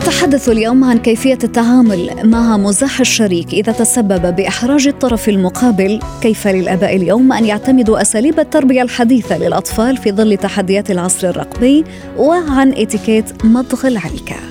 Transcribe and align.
نتحدث 0.00 0.48
اليوم 0.48 0.84
عن 0.84 0.98
كيفية 0.98 1.38
التعامل 1.44 2.10
مع 2.24 2.56
مزاح 2.56 3.00
الشريك 3.00 3.52
إذا 3.54 3.72
تسبب 3.72 4.36
بإحراج 4.36 4.88
الطرف 4.88 5.28
المقابل، 5.28 6.00
كيف 6.22 6.48
للآباء 6.48 6.96
اليوم 6.96 7.32
أن 7.32 7.44
يعتمدوا 7.44 8.02
أساليب 8.02 8.40
التربية 8.40 8.82
الحديثة 8.82 9.38
للأطفال 9.38 9.96
في 9.96 10.12
ظل 10.12 10.36
تحديات 10.36 10.90
العصر 10.90 11.28
الرقمي، 11.28 11.84
وعن 12.18 12.72
إتيكيت 12.72 13.44
مضغ 13.44 13.86
العلكة. 13.86 14.49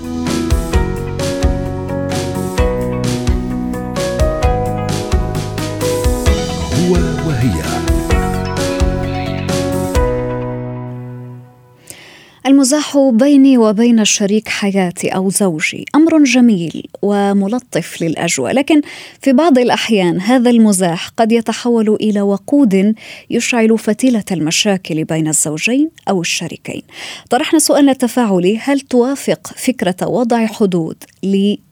المزاح 12.49 12.97
بيني 12.97 13.57
وبين 13.57 13.99
الشريك 13.99 14.49
حياتي 14.49 15.07
أو 15.09 15.29
زوجي 15.29 15.85
أمر 15.95 16.23
جميل 16.23 16.83
وملطف 17.01 18.01
للأجواء 18.01 18.53
لكن 18.53 18.81
في 19.21 19.33
بعض 19.33 19.57
الأحيان 19.57 20.21
هذا 20.21 20.49
المزاح 20.49 21.09
قد 21.09 21.31
يتحول 21.31 21.89
إلى 21.89 22.21
وقود 22.21 22.95
يشعل 23.29 23.77
فتيلة 23.77 24.23
المشاكل 24.31 25.03
بين 25.03 25.27
الزوجين 25.27 25.89
أو 26.09 26.21
الشريكين. 26.21 26.81
طرحنا 27.29 27.59
سؤالنا 27.59 27.91
التفاعلي 27.91 28.57
هل 28.57 28.79
توافق 28.79 29.47
فكرة 29.47 30.07
وضع 30.07 30.45
حدود 30.45 31.03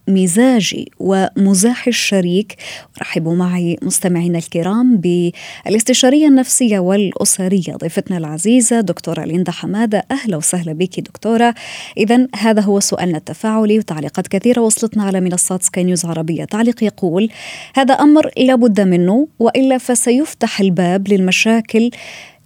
مزاجي 0.07 0.91
ومزاح 0.99 1.87
الشريك. 1.87 2.55
رحبوا 3.01 3.35
معي 3.35 3.77
مستمعينا 3.81 4.37
الكرام 4.37 4.97
بالاستشارية 4.97 6.27
النفسية 6.27 6.79
والأسرية 6.79 7.75
ضيفتنا 7.75 8.17
العزيزة 8.17 8.81
دكتورة 8.81 9.25
ليندا 9.25 9.51
حمادة. 9.51 10.03
أهلا 10.11 10.37
وسهلا 10.37 10.73
بك 10.73 10.99
دكتورة. 10.99 11.55
إذا 11.97 12.27
هذا 12.35 12.61
هو 12.61 12.79
سؤالنا 12.79 13.17
التفاعلي 13.17 13.79
وتعليقات 13.79 14.27
كثيرة 14.27 14.61
وصلتنا 14.61 15.03
على 15.03 15.21
منصات 15.21 15.63
سكاي 15.63 15.83
نيوز 15.83 16.05
عربية. 16.05 16.45
تعليق 16.45 16.83
يقول 16.83 17.29
هذا 17.75 17.93
أمر 17.93 18.31
لابد 18.37 18.81
منه 18.81 19.27
وإلا 19.39 19.77
فسيفتح 19.77 20.59
الباب 20.59 21.07
للمشاكل 21.07 21.91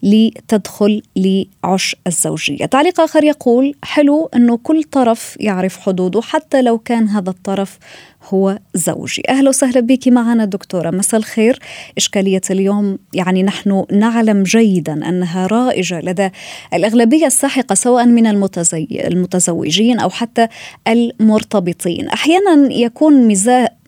لتدخل 0.03 1.01
لعش 1.15 1.95
الزوجية. 2.07 2.65
تعليق 2.65 3.01
آخر 3.01 3.23
يقول 3.23 3.75
حلو 3.83 4.29
أنه 4.35 4.57
كل 4.57 4.83
طرف 4.83 5.37
يعرف 5.39 5.79
حدوده 5.79 6.21
حتى 6.21 6.61
لو 6.61 6.77
كان 6.77 7.07
هذا 7.07 7.29
الطرف 7.29 7.77
هو 8.29 8.59
زوجي. 8.73 9.23
أهلا 9.29 9.49
وسهلا 9.49 9.79
بك 9.79 10.07
معنا 10.07 10.45
دكتورة. 10.45 10.89
مساء 10.89 11.19
الخير. 11.19 11.59
إشكالية 11.97 12.41
اليوم 12.49 12.97
يعني 13.13 13.43
نحن 13.43 13.85
نعلم 13.91 14.43
جيدا 14.43 14.93
أنها 14.93 15.47
رائجة 15.47 15.99
لدى 15.99 16.29
الأغلبية 16.73 17.25
الساحقة 17.25 17.75
سواء 17.75 18.05
من 18.05 18.27
المتزي 18.27 18.87
المتزوجين 18.91 19.99
أو 19.99 20.09
حتى 20.09 20.47
المرتبطين. 20.87 22.07
أحيانا 22.07 22.73
يكون 22.73 23.27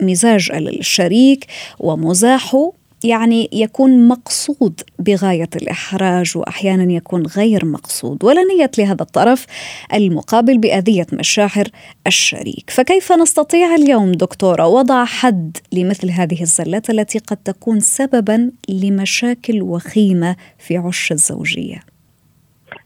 مزاج 0.01 0.51
الشريك 0.51 1.45
ومزاحه 1.79 2.71
يعني 3.03 3.49
يكون 3.53 4.07
مقصود 4.07 4.81
بغاية 4.99 5.49
الإحراج 5.55 6.37
واحيانا 6.37 6.93
يكون 6.93 7.23
غير 7.37 7.65
مقصود 7.65 8.23
ولا 8.23 8.41
نية 8.43 8.71
لهذا 8.77 9.01
الطرف 9.01 9.45
المقابل 9.93 10.57
بأذية 10.57 11.05
مشاعر 11.13 11.65
الشريك، 12.07 12.69
فكيف 12.69 13.11
نستطيع 13.11 13.75
اليوم 13.75 14.11
دكتورة 14.11 14.67
وضع 14.67 15.05
حد 15.05 15.57
لمثل 15.73 16.09
هذه 16.09 16.41
الزلات 16.41 16.89
التي 16.89 17.19
قد 17.19 17.37
تكون 17.37 17.79
سببا 17.79 18.51
لمشاكل 18.69 19.61
وخيمة 19.61 20.35
في 20.57 20.77
عش 20.77 21.11
الزوجية؟ 21.11 21.79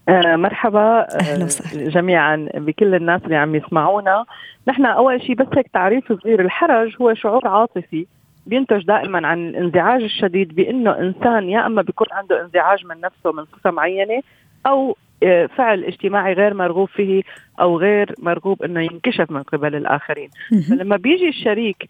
آه 0.08 0.36
مرحبا. 0.36 0.80
آه، 0.80 1.18
أهلا 1.20 1.44
وسهلا. 1.44 1.90
جميعا 1.90 2.48
بكل 2.54 2.94
الناس 2.94 3.22
اللي 3.24 3.36
عم 3.36 3.54
يسمعونا. 3.54 4.24
نحن 4.68 4.86
أول 4.86 5.22
شيء 5.22 5.34
بس 5.34 5.46
هيك 5.56 5.66
تعريف 5.74 6.12
صغير 6.12 6.40
الحرج 6.40 6.90
هو 7.00 7.14
شعور 7.14 7.48
عاطفي. 7.48 8.06
بينتج 8.48 8.84
دائما 8.84 9.26
عن 9.26 9.48
الانزعاج 9.48 10.02
الشديد 10.02 10.54
بأنه 10.54 10.98
إنسان 10.98 11.48
يا 11.48 11.66
أما 11.66 11.82
بيكون 11.82 12.06
عنده 12.12 12.42
انزعاج 12.44 12.86
من 12.86 13.00
نفسه 13.00 13.32
من 13.32 13.44
صفه 13.44 13.70
معينة 13.70 14.22
أو 14.66 14.96
آه، 15.22 15.46
فعل 15.46 15.84
اجتماعي 15.84 16.32
غير 16.32 16.54
مرغوب 16.54 16.88
فيه 16.88 17.22
أو 17.60 17.78
غير 17.78 18.14
مرغوب 18.18 18.62
إنه 18.62 18.80
ينكشف 18.80 19.30
من 19.30 19.42
قبل 19.42 19.74
الآخرين. 19.74 20.28
فلما 20.70 20.96
بيجي 20.96 21.28
الشريك 21.28 21.88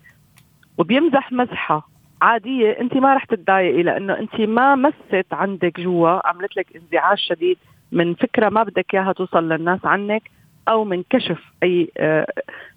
وبيمزح 0.79 1.33
مزحة 1.33 1.89
عادية 2.23 2.71
أنت 2.81 2.97
ما 2.97 3.15
رح 3.15 3.25
تتضايقي 3.25 3.83
لأنه 3.83 4.19
أنت 4.19 4.41
ما 4.41 4.75
مست 4.75 5.27
عندك 5.33 5.81
جوا 5.81 6.29
عملت 6.29 6.57
لك 6.57 6.67
انزعاج 6.77 7.19
شديد 7.19 7.59
من 7.93 8.15
فكرة 8.15 8.49
ما 8.49 8.63
بدك 8.63 8.95
إياها 8.95 9.13
توصل 9.13 9.49
للناس 9.49 9.81
عنك. 9.85 10.23
أو 10.69 10.85
من 10.85 11.03
كشف 11.11 11.39
أي 11.63 11.91
آه، 11.99 12.27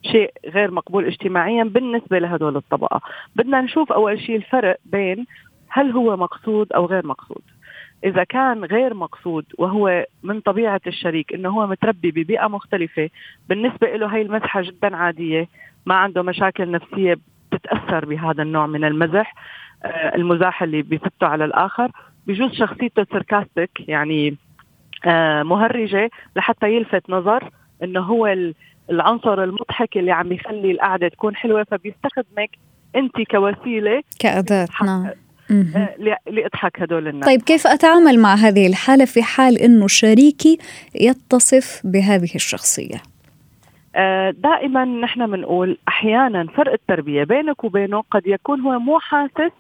شيء 0.04 0.34
غير 0.46 0.72
مقبول 0.72 1.06
اجتماعيا 1.06 1.64
بالنسبة 1.64 2.20
لهدول 2.20 2.56
الطبقة. 2.58 3.02
بدنا 3.36 3.62
نشوف 3.62 3.92
أول 3.92 4.20
شيء 4.20 4.36
الفرق 4.36 4.78
بين 4.86 5.26
هل 5.70 5.92
هو 5.92 6.18
مقصود 6.18 6.74
أو 6.74 6.86
غير 6.86 7.08
مقصود. 7.08 7.42
إذا 8.04 8.24
كان 8.24 8.66
غير 8.66 8.94
مقصود 8.94 9.46
وهو 9.58 10.06
من 10.24 10.40
طبيعة 10.40 10.82
الشريك 10.88 11.34
إنه 11.34 11.50
هو 11.50 11.68
متربي 11.68 12.12
ببيئة 12.12 12.48
مختلفة 12.48 13.10
بالنسبة 13.50 13.96
له 13.96 14.08
هي 14.08 14.22
المزحه 14.22 14.62
جدا 14.62 14.96
عادية 14.96 15.48
ما 15.86 15.96
عنده 15.96 16.22
مشاكل 16.22 16.72
نفسية 16.72 17.18
بتتأثر 17.52 18.06
بهذا 18.06 18.44
النوع 18.44 18.68
من 18.68 18.84
المزح 18.84 19.36
آه، 19.84 20.16
المزاح 20.16 20.64
اللي 20.64 20.82
بيفتوا 20.82 21.28
على 21.28 21.46
الآخر. 21.46 21.92
بجوز 22.28 22.52
شخصيته 22.52 23.06
سركاستيك 23.12 23.90
يعني 23.90 24.38
آه، 25.06 25.44
مهرجة 25.44 26.10
لحتى 26.36 26.76
يلفت 26.76 27.10
نظر 27.10 27.50
إنه 27.84 28.00
هو 28.00 28.36
العنصر 28.90 29.44
المضحك 29.44 29.98
اللي 29.98 30.12
عم 30.12 30.32
يخلي 30.32 30.72
القعدة 30.72 31.08
تكون 31.08 31.36
حلوة 31.36 31.64
فبيستخدمك 31.64 32.50
أنت 32.96 33.22
كوسيلة 33.32 34.02
كأداة 34.20 34.68
نعم. 34.84 35.10
آه، 35.52 35.96
لإضحك 36.28 36.82
هدول 36.82 37.08
الناس. 37.08 37.26
طيب 37.26 37.42
كيف 37.42 37.68
أتعامل 37.68 38.20
مع 38.20 38.36
هذه 38.36 38.68
الحالة 38.68 39.06
في 39.06 39.24
حال 39.24 39.58
إنه 39.58 39.88
شريكي 39.88 40.58
يتصف 40.96 41.82
بهذه 41.84 42.36
الشخصية؟ 42.36 43.02
آه، 43.96 44.32
دائما 44.32 44.86
نحن 44.86 45.32
بنقول 45.32 45.78
أحيانا 45.88 46.48
فرق 46.56 46.72
التربية 46.72 47.24
بينك 47.24 47.64
وبينه 47.64 48.04
قد 48.12 48.28
يكون 48.28 48.62
هو 48.62 48.80
مو 48.80 49.00
حاسس 49.00 49.52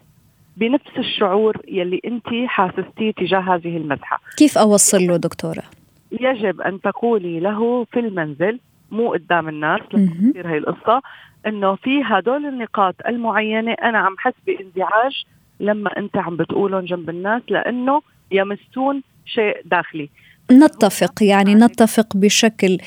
بنفس 0.58 0.98
الشعور 0.98 1.58
يلي 1.68 2.02
أنت 2.06 2.28
حاسستيه 2.46 3.12
تجاه 3.12 3.40
هذه 3.40 3.78
المزحه 3.78 4.22
كيف 4.38 4.58
أوصل 4.58 5.08
له 5.08 5.18
دكتورة؟ 5.18 5.64
يجب 6.12 6.62
أن 6.62 6.82
تقولي 6.82 7.40
له 7.40 7.84
في 7.84 8.00
المنزل 8.00 8.60
مو 8.92 9.12
قدام 9.12 9.50
الناس 9.50 9.80
لتصير 9.94 10.48
هي 10.48 10.58
القصة 10.58 11.02
إنه 11.48 11.76
في 11.76 12.04
هدول 12.04 12.46
النقاط 12.46 12.96
المعينة 13.08 13.72
أنا 13.72 13.98
عم 13.98 14.16
حس 14.18 14.34
بانزعاج 14.48 15.24
لما 15.60 15.98
أنت 15.98 16.18
عم 16.18 16.38
بتقولهم 16.38 16.86
جنب 16.86 17.10
الناس 17.10 17.42
لأنه 17.50 18.02
يمسون 18.32 19.02
شيء 19.26 19.62
داخلي. 19.66 20.10
نتفق 20.52 21.24
يعني 21.24 21.56
نتفق 21.56 22.18
بشكل 22.18 22.78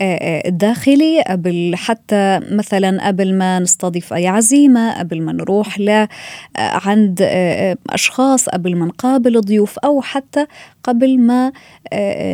آه، 0.00 0.04
آه، 0.46 0.48
داخلي 0.48 1.22
قبل 1.22 1.72
حتى 1.76 2.40
مثلا 2.50 3.06
قبل 3.06 3.34
ما 3.34 3.58
نستضيف 3.58 4.12
أي 4.12 4.26
عزيمة 4.26 4.98
قبل 4.98 5.22
ما 5.22 5.32
نروح 5.32 5.80
ل 5.80 5.88
آه، 5.88 6.08
عند 6.56 7.28
أشخاص 7.90 8.48
قبل 8.48 8.76
ما 8.76 8.86
نقابل 8.86 9.40
ضيوف 9.40 9.78
أو 9.78 10.00
حتى 10.00 10.46
قبل 10.82 11.20
ما 11.20 11.52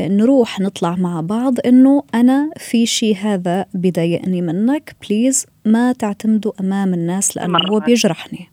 نروح 0.09 0.61
نطلع 0.61 0.97
مع 0.97 1.21
بعض 1.21 1.55
إنه 1.67 2.03
أنا 2.15 2.51
في 2.57 2.87
شيء 2.87 3.17
هذا 3.17 3.67
بضايقني 3.75 4.43
منك 4.43 4.97
بليز 5.09 5.47
ما 5.65 5.93
تعتمدوا 5.93 6.53
أمام 6.61 6.95
الناس 6.95 7.37
لأنه 7.37 7.59
هو 7.71 7.81
بيجرحني. 7.81 8.52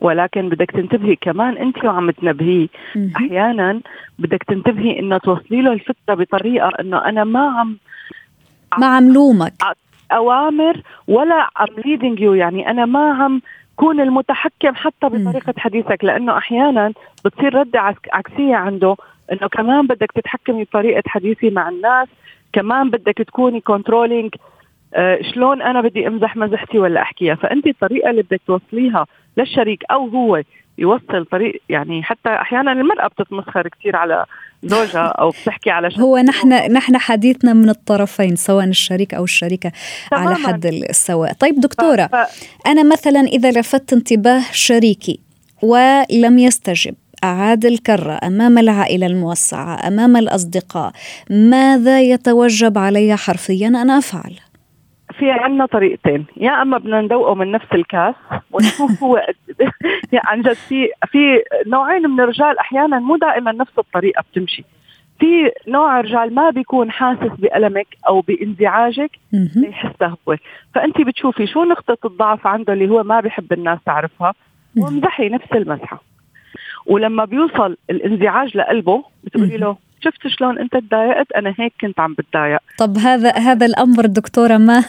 ولكن 0.00 0.48
بدك 0.48 0.70
تنتبهي 0.70 1.16
كمان 1.16 1.56
انت 1.56 1.84
وعم 1.84 2.10
تنبهيه. 2.10 2.68
أحيانا 3.16 3.80
بدك 4.18 4.42
تنتبهي 4.42 4.98
انه 4.98 5.18
توصلي 5.18 5.62
له 5.62 5.72
الفكرة 5.72 6.14
بطريقة 6.14 6.70
إنه 6.80 7.04
أنا 7.04 7.24
ما 7.24 7.40
عم 7.40 7.76
ما 8.78 8.86
عم 8.86 9.12
لومك. 9.12 9.52
أوامر 10.12 10.82
ولا 11.08 11.48
عم 11.56 11.68
leading 11.84 12.20
you 12.20 12.34
يعني 12.34 12.70
أنا 12.70 12.86
ما 12.86 13.12
عم 13.14 13.40
كون 13.76 14.00
المتحكم 14.00 14.74
حتى 14.74 15.06
بطريقة 15.06 15.54
حديثك 15.58 16.04
لأنه 16.04 16.38
أحيانا 16.38 16.92
بتصير 17.24 17.54
رده 17.54 17.80
عكسية 18.12 18.54
عنده 18.54 18.96
إنه 19.32 19.48
كمان 19.48 19.86
بدك 19.86 20.12
تتحكمي 20.12 20.64
بطريقة 20.64 21.02
حديثي 21.06 21.50
مع 21.50 21.68
الناس 21.68 22.08
كمان 22.52 22.90
بدك 22.90 23.14
تكوني 23.14 23.60
controlling 23.60 24.34
آه 24.94 25.18
شلون 25.34 25.62
أنا 25.62 25.80
بدي 25.80 26.06
أمزح 26.06 26.36
مزحتي 26.36 26.78
ولا 26.78 27.02
أحكيها 27.02 27.34
فأنت 27.34 27.66
الطريقة 27.66 28.10
اللي 28.10 28.22
بدك 28.22 28.40
توصليها 28.46 29.06
للشريك 29.36 29.82
أو 29.90 30.08
هو 30.08 30.42
يوصل 30.78 31.24
طريق 31.24 31.62
يعني 31.68 32.02
حتى 32.02 32.28
أحيانا 32.28 32.72
المرأة 32.72 33.08
بتتمسخر 33.08 33.68
كثير 33.68 33.96
على 33.96 34.24
زوجها 34.62 35.06
أو 35.20 35.30
بتحكي 35.30 35.70
على 35.70 35.88
هو 35.98 36.18
نحن 36.18 36.72
نحن 36.72 36.98
حديثنا 36.98 37.52
من 37.52 37.68
الطرفين 37.68 38.36
سواء 38.36 38.64
الشريك 38.64 39.14
أو 39.14 39.24
الشريكة 39.24 39.72
تماماً. 40.10 40.26
على 40.26 40.36
حد 40.36 40.66
السواء 40.66 41.32
طيب 41.32 41.60
دكتورة 41.60 42.06
ف... 42.06 42.16
ف... 42.16 42.48
أنا 42.66 42.82
مثلا 42.82 43.20
إذا 43.20 43.50
لفت 43.50 43.92
انتباه 43.92 44.42
شريكي 44.52 45.20
ولم 45.62 46.38
يستجب 46.38 46.94
أعاد 47.24 47.64
الكرة 47.64 48.18
أمام 48.22 48.58
العائلة 48.58 49.06
الموسعة 49.06 49.88
أمام 49.88 50.16
الأصدقاء 50.16 50.92
ماذا 51.30 52.00
يتوجب 52.00 52.78
علي 52.78 53.16
حرفيا 53.16 53.68
أن 53.68 53.90
أفعل؟ 53.90 54.47
في 55.18 55.30
عنا 55.30 55.66
طريقتين. 55.66 56.26
يا 56.36 56.62
أما 56.62 56.78
بدنا 56.78 57.00
ندوقه 57.00 57.34
من 57.34 57.50
نفس 57.50 57.66
الكاس 57.74 58.14
ونشوف 58.50 59.02
هو 59.02 59.16
يعني 60.12 60.26
عن 60.26 60.42
جد 60.42 60.52
في 60.52 60.88
في 61.06 61.42
نوعين 61.66 62.02
من 62.02 62.20
الرجال 62.20 62.58
أحيانا 62.58 62.98
مو 62.98 63.16
دائما 63.16 63.52
نفس 63.52 63.78
الطريقة 63.78 64.24
بتمشي. 64.32 64.64
في 65.20 65.50
نوع 65.68 66.00
رجال 66.00 66.34
ما 66.34 66.50
بيكون 66.50 66.90
حاسس 66.90 67.32
بألمك 67.38 67.86
أو 68.08 68.20
بانزعاجك 68.20 69.10
ليحسها 69.32 70.16
هو. 70.28 70.36
فأنت 70.74 71.00
بتشوفي 71.00 71.46
شو 71.46 71.64
نقطة 71.64 71.98
الضعف 72.04 72.46
عنده 72.46 72.72
اللي 72.72 72.88
هو 72.88 73.02
ما 73.02 73.20
بيحب 73.20 73.52
الناس 73.52 73.78
تعرفها 73.86 74.34
وامزحي 74.76 75.28
نفس 75.28 75.52
المزحة. 75.52 76.02
ولما 76.86 77.24
بيوصل 77.24 77.76
الانزعاج 77.90 78.56
لقلبه 78.56 79.04
بتقولي 79.24 79.56
له 79.56 79.76
شفت 80.04 80.26
شلون 80.26 80.58
انت 80.58 80.76
تضايقت؟ 80.76 81.32
أنا 81.32 81.54
هيك 81.58 81.72
كنت 81.80 82.00
عم 82.00 82.14
بتضايق. 82.18 82.58
طب 82.78 82.96
هذا 82.98 83.30
هذا 83.30 83.66
الأمر 83.66 84.06
دكتورة 84.06 84.56
ما 84.56 84.84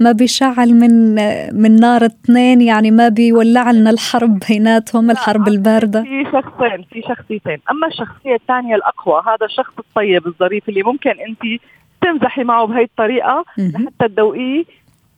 ما 0.00 0.12
بيشعل 0.12 0.74
من 0.74 1.14
من 1.62 1.76
نار 1.76 2.04
اثنين 2.04 2.60
يعني 2.60 2.90
ما 2.90 3.08
بيولع 3.08 3.70
لنا 3.70 3.90
الحرب 3.90 4.38
بيناتهم 4.48 5.10
الحرب 5.10 5.48
الباردة. 5.48 6.02
في 6.02 6.24
شخصين 6.24 6.84
في 6.90 7.02
شخصيتين. 7.08 7.58
أما 7.70 7.86
الشخصية 7.86 8.34
الثانية 8.34 8.74
الأقوى 8.74 9.22
هذا 9.26 9.46
الشخص 9.46 9.72
الطيب 9.78 10.26
الظريف 10.26 10.68
اللي 10.68 10.82
ممكن 10.82 11.10
أنت 11.10 11.60
تمزحي 12.00 12.44
معه 12.44 12.66
بهي 12.66 12.82
الطريقة 12.82 13.44
لحتى 13.58 14.08
تدوقيه 14.08 14.64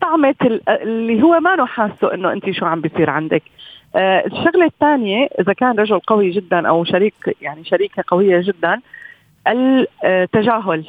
طعمة 0.00 0.34
اللي 0.68 1.22
هو 1.22 1.40
ما 1.40 1.66
حاسه 1.66 2.14
إنه 2.14 2.32
أنت 2.32 2.50
شو 2.50 2.66
عم 2.66 2.80
بيصير 2.80 3.10
عندك. 3.10 3.42
آه 3.96 4.26
الشغلة 4.26 4.64
الثانية 4.64 5.28
إذا 5.40 5.52
كان 5.52 5.78
رجل 5.78 5.98
قوي 5.98 6.30
جدا 6.30 6.68
أو 6.68 6.84
شريك 6.84 7.36
يعني 7.42 7.64
شريكة 7.64 8.04
قوية 8.08 8.40
جدا 8.40 8.80
التجاهل. 9.48 10.84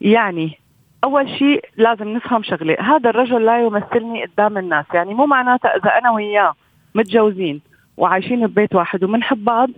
يعني 0.00 0.58
أول 1.04 1.28
شيء 1.28 1.64
لازم 1.76 2.08
نفهم 2.08 2.42
شغلة 2.42 2.76
هذا 2.80 3.10
الرجل 3.10 3.44
لا 3.44 3.60
يمثلني 3.60 4.24
قدام 4.24 4.58
الناس. 4.58 4.86
يعني 4.94 5.14
مو 5.14 5.26
معناته 5.26 5.68
إذا 5.68 5.90
أنا 5.98 6.10
وياه 6.10 6.54
متجوزين 6.94 7.60
وعايشين 7.96 8.46
ببيت 8.46 8.74
واحد 8.74 9.04
وبنحب 9.04 9.44
بعض 9.44 9.68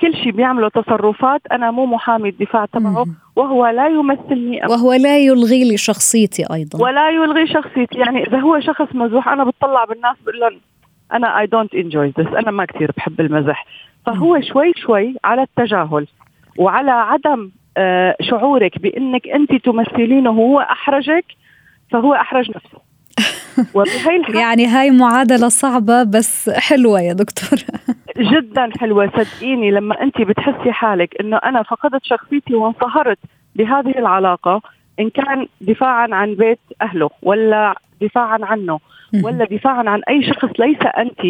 كل 0.00 0.14
شيء 0.14 0.32
بيعمله 0.32 0.68
تصرفات 0.68 1.40
أنا 1.52 1.70
مو 1.70 1.86
محامي 1.86 2.28
الدفاع 2.28 2.64
تبعه 2.64 3.06
وهو 3.36 3.66
لا 3.66 3.88
يمثلني 3.88 4.64
أبدا. 4.64 4.74
وهو 4.74 4.92
لا 4.92 5.18
يلغي 5.18 5.70
لي 5.70 5.76
شخصيتي 5.76 6.44
أيضا. 6.54 6.82
ولا 6.82 7.10
يلغي 7.10 7.46
شخصيتي. 7.46 7.98
يعني 7.98 8.26
إذا 8.26 8.38
هو 8.38 8.60
شخص 8.60 8.94
مزوح 8.94 9.28
أنا 9.28 9.44
بتطلع 9.44 9.84
بالناس 9.84 10.16
بقول 10.22 10.40
لهم 10.40 10.60
أنا 11.12 11.40
I 11.40 11.46
don't 11.46 11.74
enjoy 11.74 12.08
this 12.18 12.26
أنا 12.26 12.50
ما 12.50 12.64
كثير 12.64 12.90
بحب 12.96 13.20
المزح. 13.20 13.66
فهو 14.06 14.40
شوي 14.40 14.72
شوي 14.76 15.16
على 15.24 15.42
التجاهل. 15.42 16.06
وعلى 16.58 16.90
عدم 16.90 17.50
آه، 17.76 18.16
شعورك 18.20 18.78
بإنك 18.78 19.28
أنت 19.28 19.54
تمثلينه 19.54 20.30
وهو 20.30 20.60
أحرجك 20.60 21.24
فهو 21.90 22.14
أحرج 22.14 22.50
نفسه. 22.50 22.84
وبهي 23.74 24.40
يعني 24.40 24.66
هاي 24.66 24.90
معادلة 24.90 25.48
صعبة 25.48 26.02
بس 26.02 26.50
حلوة 26.50 27.00
يا 27.00 27.12
دكتور. 27.12 27.58
جدا 28.32 28.70
حلوة. 28.80 29.10
صدقيني 29.16 29.70
لما 29.70 30.02
أنت 30.02 30.20
بتحسي 30.20 30.72
حالك 30.72 31.20
إنه 31.20 31.36
أنا 31.36 31.62
فقدت 31.62 32.04
شخصيتي 32.04 32.54
وانصهرت 32.54 33.18
بهذه 33.56 33.98
العلاقة 33.98 34.62
إن 35.00 35.10
كان 35.10 35.46
دفاعا 35.60 36.08
عن 36.12 36.34
بيت 36.34 36.58
أهله 36.82 37.10
ولا 37.22 37.74
دفاعا 38.02 38.38
عنه 38.42 38.80
ولا 39.24 39.44
دفاعا 39.44 39.88
عن 39.88 40.00
أي 40.08 40.22
شخص 40.22 40.50
ليس 40.58 40.82
أنت 40.98 41.20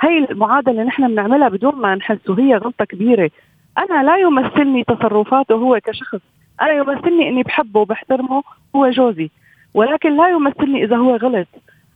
هي 0.00 0.18
المعادلة 0.30 0.82
نحن 0.82 1.08
بنعملها 1.08 1.48
بدون 1.48 1.74
ما 1.74 1.94
نحس 1.94 2.28
وهي 2.28 2.56
غلطة 2.56 2.84
كبيرة. 2.84 3.30
أنا 3.78 4.02
لا 4.02 4.16
يمثلني 4.16 4.84
تصرفاته 4.84 5.54
هو 5.54 5.80
كشخص. 5.84 6.20
أنا 6.62 6.72
يمثلني 6.72 7.28
إني 7.28 7.42
بحبه 7.42 7.80
وبحترمه 7.80 8.42
هو 8.76 8.90
جوزي. 8.90 9.30
ولكن 9.74 10.16
لا 10.16 10.28
يمثلني 10.28 10.84
إذا 10.84 10.96
هو 10.96 11.16
غلط 11.16 11.48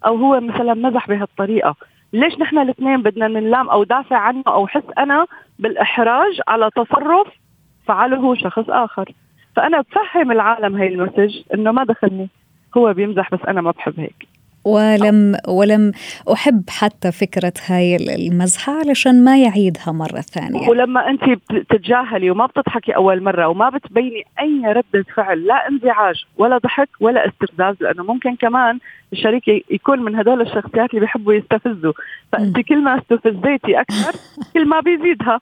أو 0.06 0.16
هو 0.16 0.40
مثلا 0.40 0.74
مزح 0.74 1.08
بهالطريقة. 1.08 1.74
ليش 2.12 2.38
نحن 2.38 2.58
الاثنين 2.58 3.02
بدنا 3.02 3.28
نلام 3.28 3.70
أو 3.70 3.84
دافع 3.84 4.16
عنه 4.16 4.42
أو 4.46 4.66
حس 4.66 4.82
أنا 4.98 5.26
بالإحراج 5.58 6.40
على 6.48 6.70
تصرف 6.76 7.28
فعله 7.86 8.34
شخص 8.34 8.64
آخر؟ 8.68 9.12
فأنا 9.56 9.80
بفهم 9.80 10.32
العالم 10.32 10.76
هي 10.76 10.88
المسج 10.88 11.42
إنه 11.54 11.72
ما 11.72 11.84
دخلني. 11.84 12.28
هو 12.76 12.92
بيمزح 12.92 13.30
بس 13.34 13.40
أنا 13.48 13.60
ما 13.60 13.70
بحب 13.70 14.00
هيك. 14.00 14.28
ولم 14.68 15.36
ولم 15.48 15.92
أحب 16.32 16.62
حتى 16.70 17.12
فكرة 17.12 17.52
هاي 17.66 17.96
المزحة 17.96 18.72
علشان 18.78 19.24
ما 19.24 19.38
يعيدها 19.38 19.92
مرة 19.92 20.20
ثانية. 20.20 20.68
ولما 20.68 21.10
أنت 21.10 21.24
بتتجاهلي 21.24 22.30
وما 22.30 22.46
بتضحكي 22.46 22.96
أول 22.96 23.22
مرة 23.22 23.48
وما 23.48 23.68
بتبيني 23.68 24.24
أي 24.40 24.62
ردة 24.66 25.04
فعل 25.16 25.46
لا 25.46 25.68
انزعاج 25.68 26.24
ولا 26.36 26.58
ضحك 26.58 26.88
ولا 27.00 27.28
استفزاز 27.28 27.76
لأنه 27.80 28.02
ممكن 28.02 28.36
كمان 28.36 28.78
الشريك 29.12 29.48
يكون 29.70 30.02
من 30.02 30.16
هدول 30.16 30.40
الشخصيات 30.40 30.90
اللي 30.90 31.00
بيحبوا 31.00 31.34
يستفزوا. 31.34 31.92
فأنت 32.32 32.60
كل 32.60 32.82
ما 32.82 32.98
استفزيتي 32.98 33.80
أكثر 33.80 34.12
كل 34.54 34.68
ما 34.68 34.80
بيزيدها. 34.80 35.40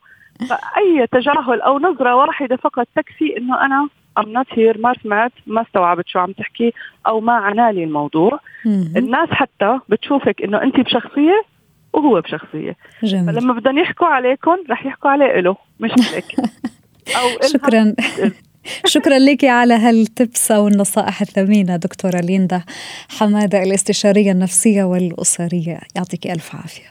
فأي 0.49 1.07
تجاهل 1.11 1.61
أو 1.61 1.79
نظرة 1.79 2.15
واحدة 2.15 2.55
فقط 2.55 2.87
تكفي 2.95 3.37
إنه 3.37 3.65
أنا 3.65 3.89
I'm 4.17 4.29
not 4.33 4.45
here 4.51 4.77
ما 4.77 4.93
سمعت 5.03 5.31
ما 5.47 5.61
استوعبت 5.61 6.07
شو 6.07 6.19
عم 6.19 6.31
تحكي 6.31 6.73
أو 7.07 7.19
ما 7.19 7.33
عنالي 7.33 7.83
الموضوع. 7.83 8.39
الناس 8.65 9.29
حتى 9.31 9.79
بتشوفك 9.89 10.41
إنه 10.41 10.63
انت 10.63 10.79
بشخصية 10.79 11.43
وهو 11.93 12.21
بشخصية. 12.21 12.75
جميل. 13.03 13.35
فلما 13.35 13.53
بدهم 13.53 13.77
يحكوا 13.77 14.07
عليكم 14.07 14.57
رح 14.69 14.85
يحكوا 14.85 15.09
عليه 15.09 15.39
له 15.39 15.55
مش 15.79 15.91
عليك. 16.11 16.25
أو 17.15 17.47
شكرا. 17.47 17.93
شكرا 18.85 19.19
لك 19.19 19.45
على 19.45 19.73
هالتبس 19.73 20.51
والنصائح 20.51 21.21
الثمينة 21.21 21.75
دكتورة 21.75 22.17
ليندا 22.17 22.63
حمادة 23.19 23.63
الاستشارية 23.63 24.31
النفسية 24.31 24.83
والأسرية. 24.83 25.79
يعطيك 25.95 26.27
ألف 26.27 26.55
عافية. 26.55 26.83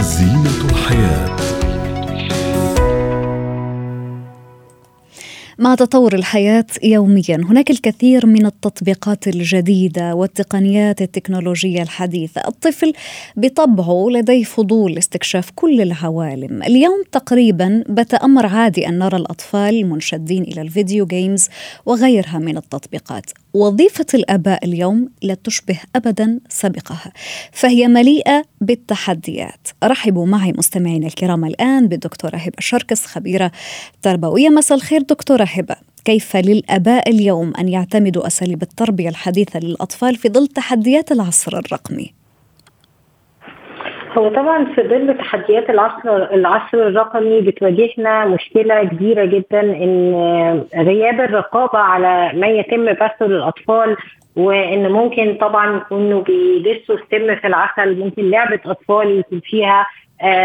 زينة 0.00 0.70
الحياة. 0.70 1.36
مع 5.58 5.74
تطور 5.74 6.14
الحياة 6.14 6.66
يوميا. 6.82 7.36
هناك 7.36 7.70
الكثير 7.70 8.26
من 8.26 8.46
التطبيقات 8.46 9.28
الجديدة 9.28 10.14
والتقنيات 10.14 11.02
التكنولوجية 11.02 11.82
الحديثة. 11.82 12.40
الطفل 12.48 12.92
بطبعه 13.36 14.06
لديه 14.10 14.44
فضول 14.44 14.92
لاستكشاف 14.92 15.50
كل 15.54 15.80
العوالم. 15.80 16.62
اليوم 16.62 17.02
تقريبا 17.12 17.84
بات 17.88 18.14
أمر 18.14 18.46
عادي 18.46 18.88
أن 18.88 18.98
نرى 18.98 19.16
الأطفال 19.16 19.86
منشدين 19.86 20.42
إلى 20.42 20.60
الفيديو 20.60 21.06
جيمز 21.06 21.48
وغيرها 21.86 22.38
من 22.38 22.56
التطبيقات. 22.56 23.30
وظيفة 23.54 24.06
الآباء 24.14 24.64
اليوم 24.64 25.08
لا 25.22 25.34
تشبه 25.34 25.78
أبدا 25.96 26.40
سابقها 26.48 27.12
فهي 27.52 27.88
مليئة 27.88 28.44
بالتحديات. 28.60 29.68
رحبوا 29.84 30.26
معي 30.26 30.52
مستمعينا 30.58 31.06
الكرام 31.06 31.44
الآن 31.44 31.88
بالدكتورة 31.88 32.36
هبة 32.36 32.56
شركس 32.58 33.06
خبيرة 33.06 33.52
تربوية. 34.02 34.48
مساء 34.48 34.78
الخير 34.78 35.02
دكتورة 35.02 35.43
هبة 35.48 35.76
كيف 36.04 36.36
للآباء 36.36 37.10
اليوم 37.10 37.52
أن 37.58 37.68
يعتمدوا 37.68 38.26
أساليب 38.26 38.62
التربية 38.62 39.08
الحديثة 39.08 39.60
للأطفال 39.60 40.14
في 40.16 40.28
ظل 40.28 40.46
تحديات 40.46 41.12
العصر 41.12 41.58
الرقمي؟ 41.58 42.14
هو 44.18 44.28
طبعا 44.28 44.64
في 44.64 44.82
ظل 44.82 45.18
تحديات 45.18 45.70
العصر 45.70 46.16
العصر 46.34 46.78
الرقمي 46.78 47.40
بتواجهنا 47.40 48.26
مشكلة 48.26 48.84
كبيرة 48.84 49.24
جدا 49.24 49.60
إن 49.60 50.64
غياب 50.74 51.20
الرقابة 51.20 51.78
على 51.78 52.38
ما 52.38 52.46
يتم 52.46 52.92
بثه 52.92 53.26
للأطفال 53.26 53.96
وإن 54.36 54.92
ممكن 54.92 55.36
طبعا 55.40 55.76
يكونوا 55.76 56.22
بيدسوا 56.22 56.94
السم 56.94 57.34
في 57.40 57.46
العسل 57.46 57.98
ممكن 57.98 58.30
لعبة 58.30 58.60
أطفال 58.66 59.18
يكون 59.18 59.40
فيها 59.40 59.86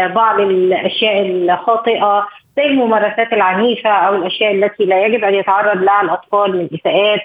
بعض 0.08 0.40
الأشياء 0.40 1.22
الخاطئة 1.22 2.26
زي 2.56 2.66
الممارسات 2.66 3.32
العنيفة 3.32 3.90
أو 3.90 4.14
الأشياء 4.14 4.54
التي 4.54 4.84
لا 4.84 5.06
يجب 5.06 5.24
أن 5.24 5.34
يتعرض 5.34 5.82
لها 5.82 6.02
الأطفال 6.02 6.56
من 6.58 6.68
إساءات 6.74 7.20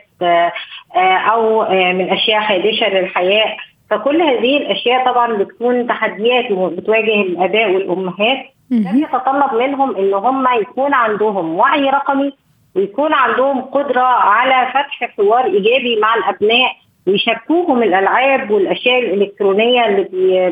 أو 1.31 1.61
من 1.93 2.09
أشياء 2.09 2.41
خادشة 2.47 2.89
للحياة. 2.89 3.57
فكل 3.89 4.21
هذه 4.21 4.57
الأشياء 4.57 5.05
طبعا 5.05 5.33
بتكون 5.33 5.87
تحديات 5.87 6.45
بتواجه 6.51 7.21
الآباء 7.21 7.71
والأمهات. 7.71 8.37
ده 8.83 8.91
بيتطلب 8.91 9.53
منهم 9.61 9.95
إن 9.95 10.13
هم 10.13 10.47
يكون 10.61 10.93
عندهم 10.93 11.55
وعي 11.55 11.89
رقمي 11.89 12.33
ويكون 12.75 13.13
عندهم 13.13 13.61
قدرة 13.61 14.01
على 14.03 14.67
فتح 14.71 15.09
حوار 15.17 15.45
إيجابي 15.45 15.99
مع 16.01 16.15
الأبناء 16.15 16.71
ويشاركوهم 17.07 17.83
الألعاب 17.83 18.51
والأشياء 18.51 18.99
الإلكترونية 18.99 19.85
اللي 19.85 20.51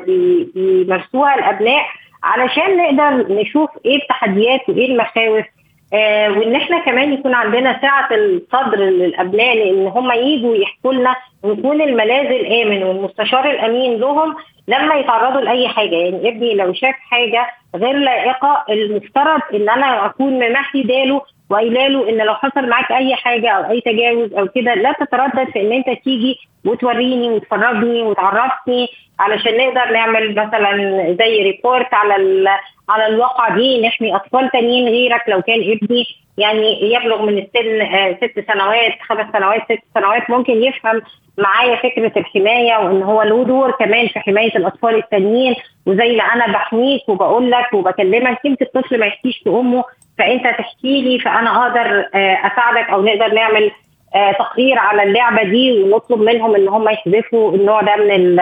بيمارسوها 0.55 1.35
الأبناء. 1.35 1.85
علشان 2.23 2.77
نقدر 2.77 3.33
نشوف 3.41 3.69
إيه 3.85 3.95
التحديات 3.95 4.69
وإيه 4.69 4.85
المخاوف 4.91 5.45
آه 5.93 6.29
وإن 6.29 6.55
إحنا 6.55 6.79
كمان 6.79 7.13
يكون 7.13 7.33
عندنا 7.33 7.79
سعة 7.81 8.07
الصدر 8.11 8.77
للأبناء 8.77 9.55
لأن 9.57 9.87
هم 9.87 10.11
يجوا 10.11 10.55
يحكوا 10.55 10.93
لنا 10.93 11.15
ونكون 11.43 11.81
الملاذ 11.81 12.25
الآمن 12.25 12.83
والمستشار 12.83 13.51
الأمين 13.51 13.99
لهم 13.99 14.35
لما 14.67 14.95
يتعرضوا 14.95 15.41
لأي 15.41 15.67
حاجة. 15.67 15.95
يعني 15.95 16.27
ابني 16.29 16.53
لو 16.55 16.73
شاف 16.73 16.95
حاجة 17.11 17.47
غير 17.75 17.93
لائقة 17.97 18.63
المفترض 18.69 19.41
إن 19.53 19.69
أنا 19.69 20.05
أكون 20.05 20.33
ممهده 20.33 21.03
له 21.03 21.21
وقايله 21.53 21.87
له 21.87 22.09
ان 22.09 22.17
لو 22.17 22.33
حصل 22.33 22.69
معاك 22.69 22.91
اي 22.91 23.15
حاجة 23.15 23.49
أو 23.49 23.71
اي 23.71 23.81
تجاوز 23.81 24.33
أو 24.33 24.47
كده 24.47 24.73
لا 24.73 24.91
تتردد 24.91 25.49
في 25.53 25.61
ان 25.61 25.71
انت 25.71 25.89
تيجي 26.03 26.35
وتوريني 26.65 27.29
وتفرجني 27.29 28.01
وتعرفني 28.01 28.87
علشان 29.19 29.57
نقدر 29.57 29.91
نعمل 29.93 30.35
مثلا 30.35 30.77
زي 31.19 31.43
report 31.43 31.93
على 31.93 32.49
على 32.89 33.07
الواقعة 33.07 33.55
دي 33.55 33.87
نحمي 33.87 34.15
أطفال 34.15 34.49
تانيين 34.51 34.87
غيرك 34.87 35.21
لو 35.27 35.41
كان 35.41 35.59
ابني 35.59 36.03
يعني 36.37 36.93
يبلغ 36.93 37.21
من 37.25 37.37
السن 37.37 37.81
آه 37.81 38.13
ست 38.17 38.51
سنوات 38.53 38.93
خمس 39.09 39.25
سنوات 39.33 39.61
ست 39.63 39.79
سنوات 39.95 40.29
ممكن 40.29 40.63
يفهم 40.63 41.01
معايا 41.37 41.75
فكرة 41.75 42.11
الحماية 42.17 42.77
وإن 42.77 43.03
هو 43.03 43.21
له 43.21 43.43
دور 43.43 43.71
كمان 43.71 44.07
في 44.07 44.19
حماية 44.19 44.55
الأطفال 44.55 44.95
التانيين 44.95 45.55
وزي 45.85 46.15
ما 46.17 46.23
أنا 46.23 46.47
بحميك 46.47 47.09
وبقول 47.09 47.51
لك 47.51 47.73
وبكلمك 47.73 48.45
يمكن 48.45 48.65
الطفل 48.65 48.99
ما 48.99 49.05
يحكيش 49.05 49.41
في 49.43 49.49
امه 49.49 49.83
فأنت 50.17 50.43
تحكي 50.43 51.01
لي 51.01 51.19
فأنا 51.19 51.63
أقدر 51.67 51.99
آه 52.15 52.33
أساعدك 52.47 52.89
أو 52.89 53.01
نقدر 53.05 53.33
نعمل 53.33 53.71
آه 54.15 54.31
تقرير 54.31 54.79
على 54.79 55.03
اللعبة 55.03 55.43
دي 55.43 55.83
ونطلب 55.83 56.19
منهم 56.21 56.55
إن 56.55 56.67
هم 56.67 56.89
يحذفوا 56.89 57.55
النوع 57.55 57.81
ده 57.81 57.95
من 57.95 58.35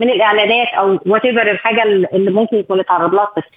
من 0.00 0.10
الإعلانات 0.10 0.68
أو 0.68 0.98
وات 1.06 1.24
الحاجة 1.24 1.82
اللي 1.82 2.30
ممكن 2.30 2.56
يكون 2.56 2.80
اتعرض 2.80 3.14
لها 3.14 3.24
الطفل. 3.24 3.50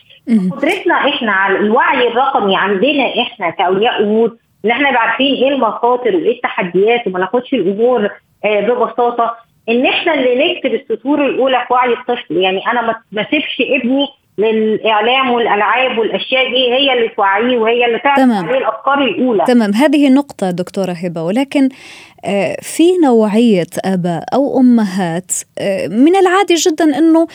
قدرتنا 0.52 0.96
إحنا 0.96 1.32
على 1.32 1.58
الوعي 1.60 2.08
الرقمي 2.08 2.56
عندنا 2.58 3.22
إحنا 3.22 3.50
كأولياء 3.50 4.04
امور 4.04 4.36
إن 4.66 4.72
إحنا 4.72 4.90
نبقى 4.90 5.02
عارفين 5.08 5.36
إيه 5.36 5.50
المخاطر 5.50 6.16
وإيه 6.16 6.36
التحديات 6.36 7.08
وما 7.08 7.20
ناخدش 7.20 7.54
الأمور 7.54 8.10
آه 8.46 8.60
ببساطة 8.62 9.36
إن 9.70 9.86
إحنا 9.86 10.14
اللي 10.14 10.54
نكتب 10.54 10.74
السطور 10.74 11.26
الأولى 11.26 11.64
في 11.68 11.74
وعي 11.74 11.94
الطفل 11.94 12.38
يعني 12.38 12.68
أنا 12.72 12.82
ما 13.12 13.22
أسيبش 13.22 13.62
ابني 13.62 14.08
للإعلام 14.38 15.32
والألعاب 15.32 15.98
والأشياء 15.98 16.50
دي 16.50 16.74
هي 16.74 16.94
اللي 16.94 17.10
توعيه 17.10 17.58
وهي 17.58 17.86
اللي 17.86 18.00
تعرف 18.00 18.20
عليه 18.20 18.58
الأفكار 18.58 19.02
الأولى. 19.02 19.44
تمام. 19.48 19.74
هذه 19.74 20.10
نقطة 20.10 20.52
دكتورة 20.52 20.92
هبة 20.92 21.22
ولكن 21.24 21.70
في 22.62 22.98
نوعية 23.04 23.68
آباء 23.86 24.24
أو 24.34 24.60
أمهات 24.60 25.32
من 25.90 26.16
العادي 26.16 26.56
جدا 26.56 26.98
أنه 26.98 27.28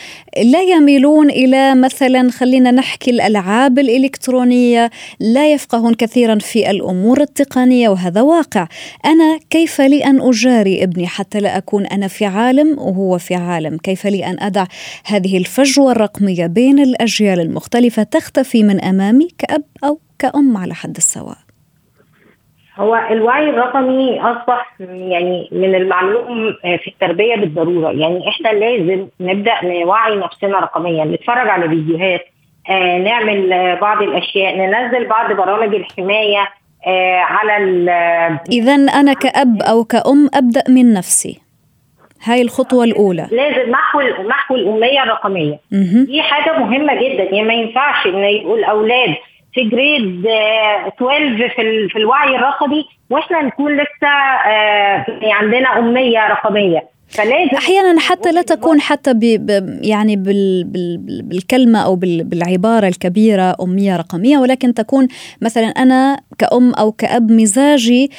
لا 0.43 0.61
يميلون 0.61 1.29
إلى 1.29 1.75
مثلا 1.75 2.31
خلينا 2.31 2.71
نحكي 2.71 3.11
الألعاب 3.11 3.79
الإلكترونية 3.79 4.89
لا 5.19 5.53
يفقهون 5.53 5.93
كثيرا 5.93 6.39
في 6.39 6.69
الأمور 6.69 7.21
التقنية 7.21 7.89
وهذا 7.89 8.21
واقع. 8.21 8.67
أنا 9.05 9.39
كيف 9.49 9.81
لي 9.81 10.05
أن 10.05 10.21
أجاري 10.21 10.83
ابني 10.83 11.07
حتى 11.07 11.39
لا 11.39 11.57
أكون 11.57 11.85
أنا 11.85 12.07
في 12.07 12.25
عالم 12.25 12.79
وهو 12.79 13.17
في 13.17 13.35
عالم؟ 13.35 13.77
كيف 13.77 14.07
لي 14.07 14.25
أن 14.25 14.39
أدع 14.39 14.65
هذه 15.05 15.37
الفجوة 15.37 15.91
الرقمية 15.91 16.47
بين 16.47 16.79
الأجيال 16.79 17.39
المختلفة 17.39 18.03
تختفي 18.03 18.63
من 18.63 18.81
أمامي 18.81 19.27
كأب 19.37 19.63
أو 19.83 19.99
كأم 20.19 20.57
على 20.57 20.73
حد 20.73 20.97
السواء؟ 20.97 21.42
هو 22.77 22.95
الوعي 23.11 23.49
الرقمي 23.49 24.21
أصبح 24.21 24.75
يعني 24.79 25.49
من 25.51 25.75
المعلوم 25.75 26.53
في 26.61 26.87
التربية 26.87 27.35
بالضرورة. 27.35 27.91
يعني 27.91 28.29
إحنا 28.29 28.49
لازم 28.49 29.07
نبدأ 29.19 29.53
نوعي 29.63 30.15
نفسنا 30.15 30.59
رقميا 30.59 31.05
نتفرج 31.05 31.47
على 31.47 31.69
فيديوهات 31.69 32.21
آه 32.69 32.97
نعمل 32.97 33.49
بعض 33.81 34.01
الأشياء 34.01 34.55
ننزل 34.57 35.07
بعض 35.07 35.31
برامج 35.33 35.75
الحماية 35.75 36.49
آه 36.87 37.19
على 37.19 37.57
اذا 38.51 38.75
أنا 38.75 39.13
كأب 39.13 39.61
أو 39.61 39.83
كأم 39.83 40.29
أبدأ 40.33 40.63
من 40.69 40.93
نفسي. 40.93 41.39
هاي 42.25 42.41
الخطوة 42.41 42.83
الأولى. 42.83 43.27
لازم 43.31 43.71
محو 43.71 44.01
محو 44.27 44.55
الأمية 44.55 45.03
الرقمية. 45.03 45.59
دي 46.05 46.21
حاجة 46.21 46.59
مهمة 46.59 46.93
جدا. 46.95 47.23
يعني 47.23 47.43
ما 47.43 47.53
ينفعش 47.53 48.07
إن 48.07 48.23
يبقوا 48.23 48.57
الأولاد 48.57 49.15
في 49.53 49.69
جريد 49.69 50.25
12 50.87 51.49
في, 51.55 51.87
في 51.89 51.95
الوعي 51.99 52.35
الرقمي 52.35 52.85
وإحنا 53.09 53.41
نكون 53.41 53.73
لسه 53.73 54.07
عندنا 55.23 55.79
أمية 55.79 56.27
رقمية. 56.27 56.93
فلازم 57.07 57.57
أحيانا 57.57 57.99
حتى 57.99 58.31
لا 58.31 58.41
تكون 58.41 58.81
حتى 58.81 59.13
ب 59.13 59.49
يعني 59.81 60.15
بال 60.15 60.63
بال 60.63 60.97
بالكلمة 61.23 61.79
أو 61.79 61.95
بالعبارة 61.95 62.87
الكبيرة 62.87 63.55
أمية 63.61 63.97
رقمية 63.97 64.37
ولكن 64.37 64.73
تكون 64.73 65.07
مثلا 65.41 65.65
أنا 65.65 66.19
كأم 66.37 66.73
أو 66.73 66.91
كأب 66.91 67.31
مزاجي 67.31 68.11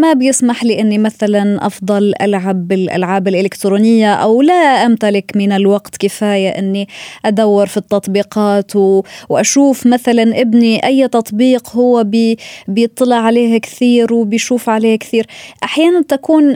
ما 0.00 0.12
بيسمح 0.12 0.64
لي 0.64 0.80
أني 0.80 0.98
مثلا 0.98 1.66
أفضل 1.66 2.14
ألعب 2.22 2.68
بالألعاب 2.68 3.28
الإلكترونية 3.28 4.14
أو 4.14 4.42
لا 4.42 4.86
أمتلك 4.86 5.32
من 5.36 5.52
الوقت 5.52 5.96
كفاية 5.96 6.48
أني 6.48 6.88
أدور 7.24 7.66
في 7.66 7.76
التطبيقات 7.76 8.72
وأشوف 9.28 9.86
مثلا 9.86 10.40
ابني 10.40 10.86
أي 10.86 11.08
تطبيق 11.08 11.70
هو 11.70 12.04
بي 12.04 12.36
بيطلع 12.68 13.16
عليه 13.16 13.58
كثير 13.58 14.14
وبيشوف 14.14 14.68
عليه 14.68 14.96
كثير. 14.96 15.26
أحيانا 15.64 16.02
تكون 16.02 16.54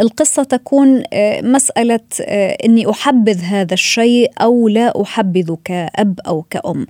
القصة 0.00 0.42
تكون 0.42 1.02
مسألة 1.42 2.00
أني 2.64 2.90
أحبذ 2.90 3.40
هذا 3.40 3.74
الشيء 3.74 4.30
أو 4.40 4.68
لا 4.68 5.02
أحبذ 5.02 5.54
كأب 5.64 6.20
أو 6.26 6.42
كأم. 6.50 6.86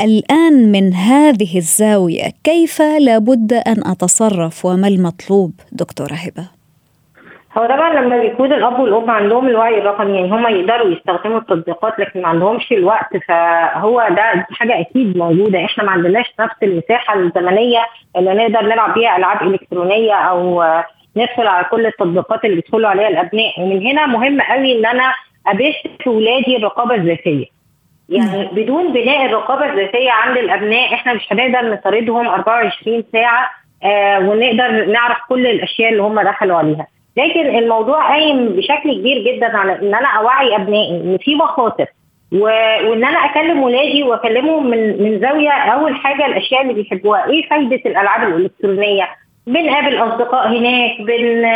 الآن 0.00 0.72
من 0.72 0.94
هذه 0.94 1.58
الزاوية 1.58 2.32
كيف 2.44 2.82
لابد 2.82 3.52
أن 3.52 3.82
أتصرف 4.46 4.64
وما 4.64 4.88
المطلوب 4.88 5.52
دكتورة 5.72 6.12
هبة؟ 6.12 6.48
هو 7.58 7.66
طبعا 7.66 7.94
لما 7.94 8.18
بيكون 8.18 8.52
الأب 8.52 8.80
والأم 8.80 9.10
عندهم 9.10 9.48
الوعي 9.48 9.78
الرقمي 9.78 10.14
يعني 10.16 10.30
هم 10.32 10.46
يقدروا 10.46 10.88
يستخدموا 10.92 11.38
التطبيقات 11.38 11.98
لكن 12.00 12.22
ما 12.22 12.28
عندهمش 12.28 12.72
الوقت 12.72 13.16
فهو 13.28 14.06
ده 14.10 14.46
حاجة 14.50 14.80
أكيد 14.80 15.16
موجودة. 15.16 15.64
إحنا 15.64 15.84
ما 15.84 15.90
عندناش 15.90 16.26
نفس 16.40 16.54
المساحة 16.62 17.18
الزمنية 17.18 17.80
اللي 18.16 18.34
نقدر 18.34 18.62
نلعب 18.66 18.94
بيها 18.94 19.16
ألعاب 19.16 19.42
إلكترونية 19.42 20.14
أو 20.14 20.64
ندخل 21.16 21.46
على 21.46 21.64
كل 21.70 21.86
التطبيقات 21.86 22.44
اللي 22.44 22.56
بيدخلوا 22.56 22.88
عليها 22.88 23.08
الأبناء. 23.08 23.60
ومن 23.60 23.86
هنا 23.86 24.06
مهم 24.06 24.40
قوي 24.40 24.78
إن 24.78 24.86
أنا 24.86 25.12
أبث 25.46 25.74
في 26.04 26.10
ولادي 26.10 26.56
الرقابة 26.56 26.94
الذاتية. 26.94 27.46
يعني 28.08 28.48
بدون 28.52 28.92
بناء 28.92 29.26
الرقابة 29.26 29.64
الذاتية 29.72 30.10
عند 30.10 30.36
الأبناء 30.36 30.94
إحنا 30.94 31.14
مش 31.14 31.32
هنقدر 31.32 31.70
نطاردهم 31.72 32.28
24 32.28 33.04
ساعة 33.12 33.50
آه 33.84 34.18
ونقدر 34.18 34.84
نعرف 34.84 35.16
كل 35.28 35.46
الأشياء 35.46 35.90
اللي 35.92 36.02
هم 36.02 36.20
دخلوا 36.20 36.56
عليها. 36.56 36.86
لكن 37.16 37.58
الموضوع 37.58 38.08
قايم 38.08 38.46
بشكل 38.48 38.94
كبير 39.00 39.18
جدا 39.32 39.56
على 39.56 39.72
إن 39.72 39.94
أنا 39.94 40.08
أوعي 40.18 40.56
أبنائي 40.56 40.90
إن 40.90 41.18
في 41.20 41.34
مخاطر. 41.34 41.86
و... 42.32 42.38
وإن 42.88 43.04
أنا 43.04 43.18
أكلم 43.18 43.62
ولادي 43.62 44.02
وأكلمهم 44.02 44.66
من 44.70 45.02
من 45.02 45.20
زاوية 45.20 45.50
أول 45.50 45.96
حاجة 45.96 46.26
الأشياء 46.26 46.62
اللي 46.62 46.74
بيحبوها. 46.74 47.26
إيه 47.30 47.48
فايدة 47.48 47.80
الألعاب 47.86 48.28
الإلكترونية؟ 48.28 49.08
بنقابل 49.46 49.96
أصدقاء 49.96 50.48
هناك 50.48 51.00
بن 51.00 51.46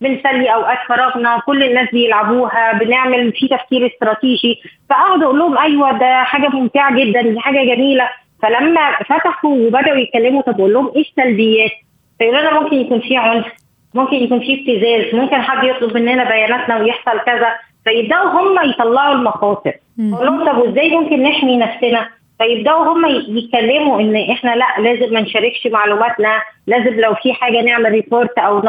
بنسلي 0.00 0.54
أوقات 0.54 0.78
فراغنا 0.88 1.42
كل 1.46 1.62
الناس 1.62 1.88
بيلعبوها 1.92 2.72
بنعمل 2.72 3.32
في 3.32 3.48
تفكير 3.48 3.86
استراتيجي. 3.86 4.60
فأقعد 4.90 5.22
أقول 5.22 5.38
لهم 5.38 5.58
أيوه 5.58 5.98
ده 5.98 6.22
حاجة 6.22 6.48
ممتعة 6.48 6.96
جدا 6.96 7.22
دي 7.22 7.40
حاجة 7.40 7.74
جميلة. 7.74 8.08
فلما 8.42 8.96
فتحوا 9.08 9.56
وبدأوا 9.66 9.96
يتكلموا 9.96 10.42
طب 10.42 10.60
أقول 10.60 10.72
لهم 10.72 10.92
إيه 10.96 11.02
السلبيات؟ 11.02 11.70
فيقولوا 12.18 12.40
لنا 12.40 12.60
ممكن 12.60 12.76
يكون 12.76 13.00
في 13.00 13.16
عنف 13.16 13.46
ممكن 13.94 14.16
يكون 14.16 14.40
في 14.40 14.54
ابتزاز 14.60 15.14
ممكن 15.14 15.36
حد 15.42 15.64
يطلب 15.64 15.96
مننا 15.96 16.24
بياناتنا 16.24 16.76
ويحصل 16.76 17.20
كذا. 17.26 17.48
فيبدأوا 17.84 18.30
هم 18.30 18.70
يطلعوا 18.70 19.14
المخاطر. 19.14 19.72
أقول 20.14 20.26
لهم 20.26 20.44
طب 20.52 20.58
وإزاي 20.58 20.88
ممكن 20.90 21.22
نحمي 21.22 21.56
نفسنا؟ 21.56 22.08
فيبدأوا 22.38 22.92
هم 22.92 23.06
يتكلموا 23.38 24.00
إن 24.00 24.16
إحنا 24.30 24.56
لأ 24.56 24.80
لازم 24.82 25.14
ما 25.14 25.20
نشاركش 25.20 25.66
معلوماتنا 25.66 26.42
لازم 26.66 27.00
لو 27.00 27.14
في 27.14 27.32
حاجة 27.32 27.60
نعمل 27.62 27.92
ريبورت 27.92 28.38
أو 28.38 28.62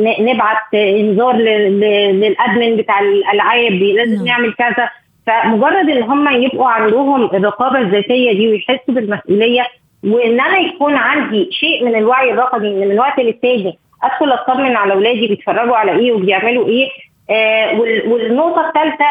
نبعت 0.00 0.74
إنذار 0.74 1.36
للأدمن 1.36 2.76
بتاع 2.76 3.00
الالعاب 3.00 3.72
لازم 3.72 4.24
نعمل 4.26 4.52
كذا. 4.54 4.90
فمجرد 5.28 5.90
إن 5.90 6.02
هم 6.02 6.28
يبقوا 6.42 6.68
عندهم 6.68 7.24
الرقابة 7.24 7.78
الذاتية 7.78 8.32
دي 8.32 8.48
ويحسوا 8.48 8.94
بالمسؤولية 8.94 9.66
وإن 10.04 10.40
أنا 10.40 10.58
يكون 10.58 10.96
عندي 10.96 11.48
شيء 11.52 11.84
من 11.84 11.94
الوعي 11.96 12.30
الرقمي 12.32 12.68
ان 12.68 12.88
من 12.88 12.98
وقت 12.98 13.18
للتاني 13.20 13.78
أدخل 14.04 14.32
أطمن 14.32 14.76
على 14.76 14.92
أولادي 14.92 15.26
بيتفرجوا 15.26 15.76
على 15.76 15.92
إيه 15.92 16.12
وبيعملوا 16.12 16.68
إيه 16.68 16.88
آه 17.30 17.80
والنقطة 18.08 18.68
الثالثة 18.68 19.04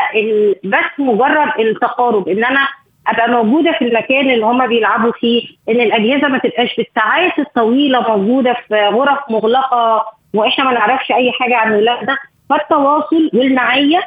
بس 0.63 0.99
مجرد 0.99 1.49
التقارب 1.59 2.29
إن 2.29 2.45
أنا 2.45 2.67
أبقى 3.07 3.29
موجودة 3.29 3.71
في 3.71 3.85
المكان 3.87 4.29
اللي 4.29 4.45
هم 4.45 4.67
بيلعبوا 4.67 5.11
فيه 5.11 5.47
إن 5.69 5.81
الأجهزة 5.81 6.27
ما 6.27 6.37
تبقاش 6.37 6.75
بالساعات 6.75 7.39
الطويلة 7.39 8.09
موجودة 8.17 8.53
في 8.67 8.75
غرف 8.87 9.19
مغلقة 9.29 10.05
وإحنا 10.33 10.63
ما 10.65 10.71
نعرفش 10.73 11.11
أي 11.11 11.31
حاجة 11.31 11.55
عن 11.55 11.73
الولاد 11.73 12.05
ده 12.05 12.17
فالتواصل 12.49 13.29
والمعية 13.33 13.99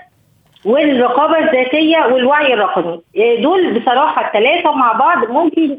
والرقابة 0.65 1.39
الذاتية 1.39 1.99
والوعي 2.13 2.55
الرقمي 2.55 3.01
آه، 3.17 3.43
دول 3.43 3.81
بصراحة 3.81 4.27
الثلاثه 4.27 4.73
مع 4.73 4.93
بعض 4.93 5.31
ممكن 5.31 5.79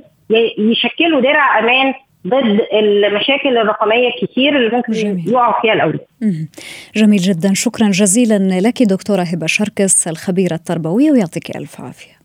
يشكلوا 0.57 1.21
درع 1.21 1.59
أمان 1.59 1.93
ضد 2.27 2.59
المشاكل 2.73 3.57
الرقمية 3.57 4.07
الكثير 4.07 4.57
اللي 4.57 4.69
ممكن 4.75 4.93
يقعوا 5.27 5.61
فيها 5.61 5.73
الاولاد. 5.73 6.00
جميل 6.95 7.19
جدا 7.19 7.53
شكرا 7.53 7.89
جزيلا 7.89 8.59
لك 8.59 8.83
دكتورة 8.83 9.21
هبة 9.21 9.47
شركس 9.47 10.07
الخبيرة 10.07 10.53
التربوية 10.53 11.11
ويعطيك 11.11 11.55
ألف 11.57 11.81
عافية. 11.81 12.21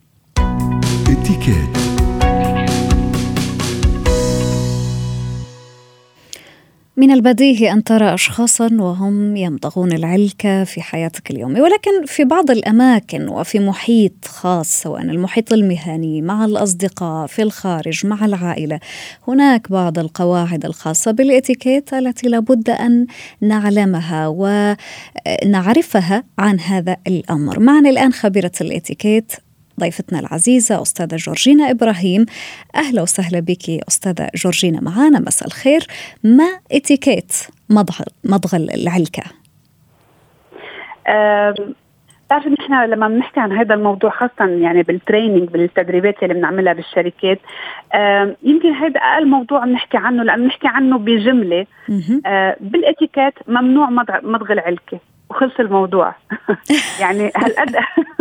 من 6.98 7.10
البديهي 7.10 7.72
أن 7.72 7.84
ترى 7.84 8.14
أشخاصا 8.14 8.68
وهم 8.72 9.36
يمضغون 9.36 9.92
العلكة 9.92 10.64
في 10.64 10.82
حياتك 10.82 11.30
اليومية 11.30 11.62
ولكن 11.62 12.04
في 12.06 12.24
بعض 12.24 12.50
الأماكن 12.50 13.28
وفي 13.28 13.60
محيط 13.60 14.12
خاص 14.24 14.82
سواء 14.82 15.02
المحيط 15.02 15.52
المهني 15.52 16.22
مع 16.22 16.44
الأصدقاء 16.44 17.26
في 17.26 17.42
الخارج 17.42 18.06
مع 18.06 18.24
العائلة 18.24 18.80
هناك 19.28 19.70
بعض 19.70 19.98
القواعد 19.98 20.64
الخاصة 20.64 21.10
بالإتيكيت 21.10 21.94
التي 21.94 22.28
لابد 22.28 22.70
أن 22.70 23.06
نعلمها 23.40 24.28
ونعرفها 24.28 26.24
عن 26.38 26.60
هذا 26.60 26.96
الأمر. 27.06 27.60
معنا 27.60 27.90
الآن 27.90 28.12
خبيرة 28.12 28.52
الإتيكيت 28.60 29.32
ضيفتنا 29.80 30.20
العزيزة 30.20 30.82
أستاذة 30.82 31.16
جورجينا 31.16 31.70
إبراهيم. 31.70 32.26
أهلا 32.74 33.02
وسهلا 33.02 33.40
بك 33.40 33.70
أستاذة 33.88 34.28
جورجينا 34.34 34.80
معانا. 34.80 35.20
مساء 35.20 35.48
الخير. 35.48 35.86
ما 36.24 36.48
إتيكيت 36.72 37.32
مضغ 37.70 38.00
مضغ 38.24 38.56
العلكة؟ 38.56 39.22
بتعرفي 42.26 42.48
نحن 42.48 42.84
لما 42.90 43.08
بنحكي 43.08 43.40
عن 43.40 43.52
هذا 43.52 43.74
الموضوع 43.74 44.10
خاصة 44.10 44.50
يعني 44.50 44.82
بال 44.82 44.95
training 44.95 45.48
بالتدريبات 45.48 46.22
اللي 46.22 46.34
بنعملها 46.34 46.72
بالشركات 46.72 47.38
يمكن 48.42 48.72
هذا 48.72 49.00
أقل 49.00 49.28
موضوع 49.28 49.64
بنحكي 49.64 49.96
عنه 49.96 50.22
لأن 50.22 50.42
بنحكي 50.42 50.68
عنه 50.68 50.98
بجملة. 50.98 51.66
بالإتيكيت 52.60 53.34
ممنوع 53.48 53.90
مضغ 54.22 54.52
العلكة. 54.52 55.00
وخلص 55.30 55.52
الموضوع. 55.60 56.14
يعني 57.00 57.32
هالقد 57.36 57.76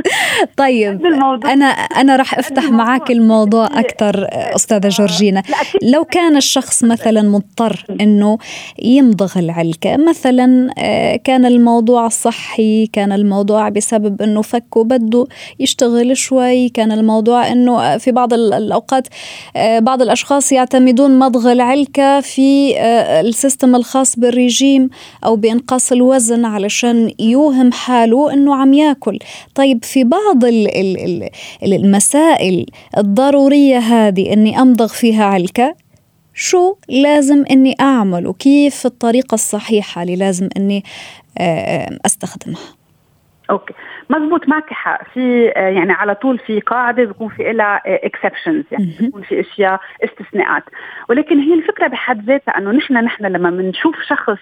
طيب 0.58 1.06
أنا 1.46 1.66
أنا 1.66 2.16
راح 2.16 2.40
أفتح 2.40 2.64
معك 2.64 3.12
الموضوع 3.12 3.66
أكثر 3.66 4.28
أستاذة 4.32 4.88
جورجينا. 4.88 5.44
لو 5.84 6.04
كان 6.04 6.38
الشخص 6.38 6.84
مثلا 6.84 7.22
مضطر 7.22 7.86
إنه 8.02 8.38
يمضغ 8.82 9.40
العلكه 9.40 9.98
مثلا 9.98 10.70
آه، 10.78 11.16
كان 11.16 11.46
الموضوع 11.46 12.08
صحي 12.08 12.88
كان 12.88 13.12
الموضوع 13.12 13.70
بسبب 13.70 14.22
إنه 14.22 14.42
فك 14.42 14.78
وبده 14.78 15.26
يشتغل 15.60 16.18
شوي 16.18 16.70
كان 16.70 16.92
الموضوع 16.92 17.52
إنه 17.52 17.98
في 17.98 18.12
بعض 18.12 18.34
الأوقات 18.34 19.08
آه، 19.56 19.80
بعض 19.80 20.02
الأشخاص 20.02 20.52
يعتمدون 20.52 21.20
مضغ 21.20 21.52
العلكه 21.52 22.22
في 22.22 22.80
آه، 22.80 23.22
السيستم 23.22 23.76
الخاص 23.76 24.20
بالرجيم 24.20 24.90
أو 25.26 25.36
بإنقاص 25.36 25.92
الوزن 25.92 26.46
علشان 26.46 26.95
يوهم 27.20 27.72
حاله 27.72 28.34
إنه 28.34 28.56
عم 28.56 28.74
ياكل. 28.74 29.20
طيب 29.56 29.84
في 29.84 30.04
بعض 30.04 30.44
المسائل 31.64 32.66
الضرورية 32.98 33.78
هذه 33.78 34.34
إني 34.34 34.62
أمضغ 34.62 34.88
فيها 34.88 35.26
علكه 35.26 35.76
شو 36.34 36.76
لازم 36.90 37.44
إني 37.52 37.76
اعمل 37.82 38.28
وكيف 38.28 38.86
الطريقة 38.86 39.36
الصحيحة 39.36 40.02
اللي 40.02 40.16
لازم 40.16 40.50
إني 40.58 40.84
أستخدمها؟ 42.06 42.62
okay. 43.50 43.74
مزبوط 44.10 44.48
معك 44.48 44.70
حق. 44.70 45.02
في 45.14 45.46
يعني 45.56 45.92
على 45.92 46.16
طول 46.16 46.40
في 46.40 46.60
قاعدة 46.60 47.04
بيكون 47.04 47.30
في 47.30 47.54
لها 47.54 47.82
exceptions 47.86 48.64
يعني 48.72 48.96
بيكون 49.00 49.22
في 49.22 49.40
أشياء 49.40 49.80
استثناءات. 50.04 50.64
ولكن 51.10 51.40
هي 51.40 51.54
الفكرة 51.54 51.88
بحد 51.88 52.26
ذاتها 52.26 52.58
إنه 52.58 52.72
نحن 52.72 52.94
نحن 52.94 53.26
لما 53.26 53.50
بنشوف 53.50 53.96
شخص 54.10 54.40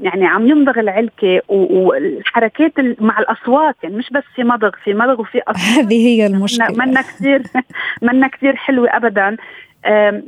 يعني 0.00 0.26
عم 0.26 0.46
يمضغ 0.46 0.80
العلكة 0.80 1.40
والحركات 1.48 2.72
مع 3.00 3.18
الأصوات 3.18 3.76
يعني 3.82 3.96
مش 3.96 4.10
بس 4.10 4.24
في 4.34 4.44
مضغ 4.44 4.70
في 4.84 4.94
مضغ 4.94 5.20
وفي 5.20 5.38
أصوات. 5.48 5.78
هذه 5.86 6.06
هي 6.06 6.26
المشكلة. 6.26 6.86
منا 6.86 7.02
كثير 7.02 7.42
منا 8.02 8.28
كثير 8.28 8.56
حلوة 8.56 8.88
ابدا. 8.96 9.36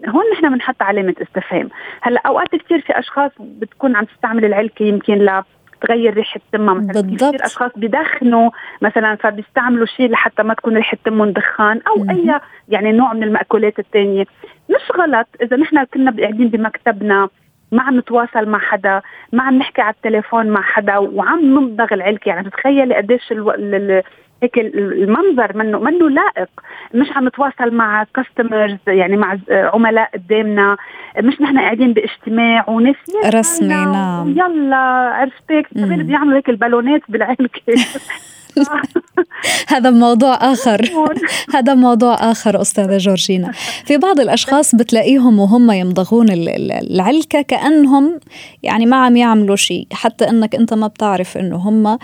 هون 0.09 0.25
نحن 0.33 0.55
بنحط 0.55 0.83
علامة 0.83 1.15
استفهام. 1.23 1.69
هلأ 2.01 2.21
أوقات 2.27 2.49
كثير 2.57 2.81
في 2.81 2.99
أشخاص 2.99 3.31
بتكون 3.41 3.97
عم 3.97 4.05
تستعمل 4.05 4.45
العلكة 4.45 4.83
يمكن 4.83 5.15
ل 5.15 5.43
تغير 5.89 6.15
ريحة 6.15 6.41
تمها 6.53 6.75
مثلا 6.75 7.01
بالضبط. 7.01 7.35
كثير 7.35 7.47
أشخاص 7.47 7.71
بدخنوا 7.77 8.51
مثلا 8.83 9.15
فبيستعملوا 9.17 9.87
شيء 9.87 10.11
لحتى 10.11 10.43
ما 10.43 10.55
تكون 10.55 10.77
ريحة 10.77 10.97
تمهم 11.05 11.31
دخان 11.31 11.81
أو 11.89 12.05
م- 12.05 12.11
أي 12.11 12.41
يعني 12.69 12.93
نوع 12.93 13.13
من 13.13 13.23
المأكولات 13.23 13.79
الثانية 13.79 14.25
مش 14.71 14.97
غلط 14.99 15.27
إذا 15.43 15.57
نحن 15.57 15.85
كنا 15.85 16.15
قاعدين 16.21 16.49
بمكتبنا 16.49 17.29
ما 17.73 17.83
عم 17.83 17.99
نتواصل 17.99 18.49
مع 18.49 18.59
حدا 18.59 19.03
ما 19.33 19.43
عم 19.43 19.59
نحكي 19.59 19.83
على 19.83 19.95
التليفون 19.95 20.47
مع 20.47 20.63
حدا 20.63 20.99
وعم 20.99 21.41
نمضغ 21.45 21.95
العلكة 21.95 22.29
يعني 22.29 22.51
تتخيلي 22.51 22.95
قديش 22.95 23.33
ألو... 23.33 23.51
ال... 23.51 24.03
هيك 24.43 24.59
المنظر 24.59 25.57
منه 25.57 25.79
منه 25.79 26.11
لائق. 26.11 26.49
مش 26.95 27.07
عم 27.17 27.29
نتواصل 27.29 27.75
مع 27.75 28.07
كاستمرز 28.15 28.79
يعني 28.87 29.17
مع 29.17 29.39
عملاء 29.51 30.11
قدامنا. 30.15 30.77
مش 31.19 31.41
نحن 31.41 31.59
قاعدين 31.59 31.93
باجتماع 31.93 32.71
وناس 32.71 32.97
رسمي 33.35 33.69
نعم. 33.69 34.29
يلا 34.29 34.77
عرفتك 35.15 35.67
بيعملوا 35.75 36.39
هيك 36.39 36.49
البالونات 36.49 37.03
بالعلكه 37.09 37.63
هذا 39.69 39.91
موضوع 39.91 40.53
آخر. 40.53 40.91
هذا 41.55 41.75
موضوع 41.75 42.31
آخر 42.31 42.61
أستاذة 42.61 42.97
جورجينا. 42.97 43.53
في 43.85 43.97
بعض 43.97 44.21
الأشخاص 44.21 44.75
بتلاقيهم 44.75 45.39
وهم 45.39 45.71
يمضغون 45.71 46.27
العلكة 46.31 47.43
كأنهم 47.43 48.21
يعني 48.63 48.87
ما 48.87 48.97
عم 48.97 49.17
يعملوا 49.17 49.57
شيء 49.57 49.87
حتى 49.93 50.29
أنك 50.29 50.55
أنت 50.55 50.75
ما 50.75 50.87
بتعرف 50.87 51.37
أنه 51.37 51.57
هم 51.57 51.99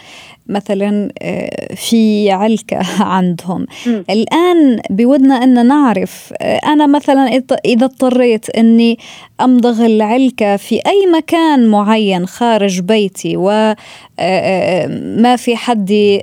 مثلا 0.49 1.13
آه، 1.23 1.75
في 1.75 2.31
علكة 2.31 2.79
عندهم. 3.17 3.67
م. 3.87 4.03
الآن 4.11 4.81
بودنا 4.91 5.35
أن 5.35 5.67
نعرف 5.67 6.33
آه، 6.41 6.57
أنا 6.57 6.87
مثلا 6.87 7.43
إذا 7.65 7.85
اضطريت 7.87 8.51
أني 8.51 8.99
أمضغ 9.41 9.87
العلكة 9.87 10.57
في 10.57 10.75
أي 10.87 11.07
مكان 11.17 11.67
معين 11.67 12.27
خارج 12.27 12.81
بيتي 12.81 13.37
وما 13.37 13.77
آه، 14.19 15.37
في 15.37 15.57
حدي 15.57 16.23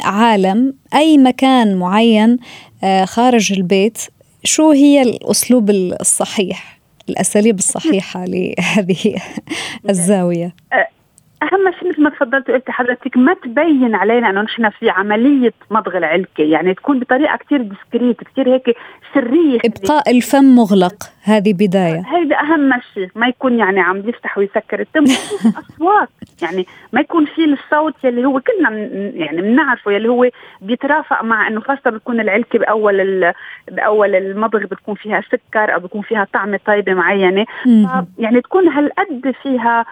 عالم 0.00 0.74
أي 0.94 1.18
مكان 1.18 1.74
معين 1.76 2.38
خارج 3.04 3.52
البيت 3.52 3.98
شو 4.44 4.70
هي 4.70 5.02
الأسلوب 5.02 5.70
الصحيح 5.70 6.80
الأساليب 7.08 7.58
الصحيحة 7.58 8.24
لهذه 8.24 9.14
الزاوية؟ 9.90 10.54
أهم 11.42 11.72
شيء 11.78 11.88
مثل 11.88 12.02
ما 12.02 12.10
تفضلت 12.10 12.50
وقلت 12.50 12.70
حضرتك 12.70 13.16
ما 13.16 13.34
تبين 13.34 13.94
علينا 13.94 14.30
إنه 14.30 14.42
نحن 14.42 14.70
في 14.70 14.90
عملية 14.90 15.52
مضغ 15.70 15.96
العلكة. 15.96 16.42
يعني 16.42 16.74
تكون 16.74 17.00
بطريقة 17.00 17.36
كثير 17.36 17.62
ديسكريت 17.62 18.16
كثير 18.24 18.54
هيك 18.54 18.76
سرية. 19.14 19.58
إبقاء 19.64 20.10
الفم 20.10 20.44
مغلق 20.44 20.94
هذه 21.22 21.52
بداية. 21.52 22.02
هذا 22.06 22.36
أهم 22.36 22.72
شيء. 22.94 23.08
ما 23.14 23.26
يكون 23.26 23.58
يعني 23.58 23.80
عم 23.80 24.08
يفتح 24.08 24.38
ويسكر 24.38 24.80
التم 24.80 25.04
أصوات. 25.60 26.08
يعني 26.42 26.66
ما 26.92 27.00
يكون 27.00 27.24
في 27.26 27.44
الصوت 27.44 27.94
يلي 28.04 28.24
هو 28.24 28.40
كلنا 28.40 28.70
يعني 29.14 29.42
بنعرفه 29.42 29.92
يلي 29.92 30.08
هو 30.08 30.28
بيترافق 30.60 31.22
مع 31.22 31.48
إنه 31.48 31.60
خاصة 31.60 31.90
بتكون 31.90 32.20
العلكة 32.20 32.58
بأول 32.58 33.32
بأول 33.70 34.14
المضغ 34.14 34.58
بتكون 34.58 34.94
فيها 34.94 35.20
سكر 35.20 35.74
أو 35.74 35.80
بتكون 35.80 36.02
فيها 36.02 36.26
طعمة 36.32 36.60
طيبة 36.66 36.94
معينة. 36.94 37.46
يعني 38.18 38.40
تكون 38.40 38.68
هالقد 38.68 39.34
فيها 39.42 39.86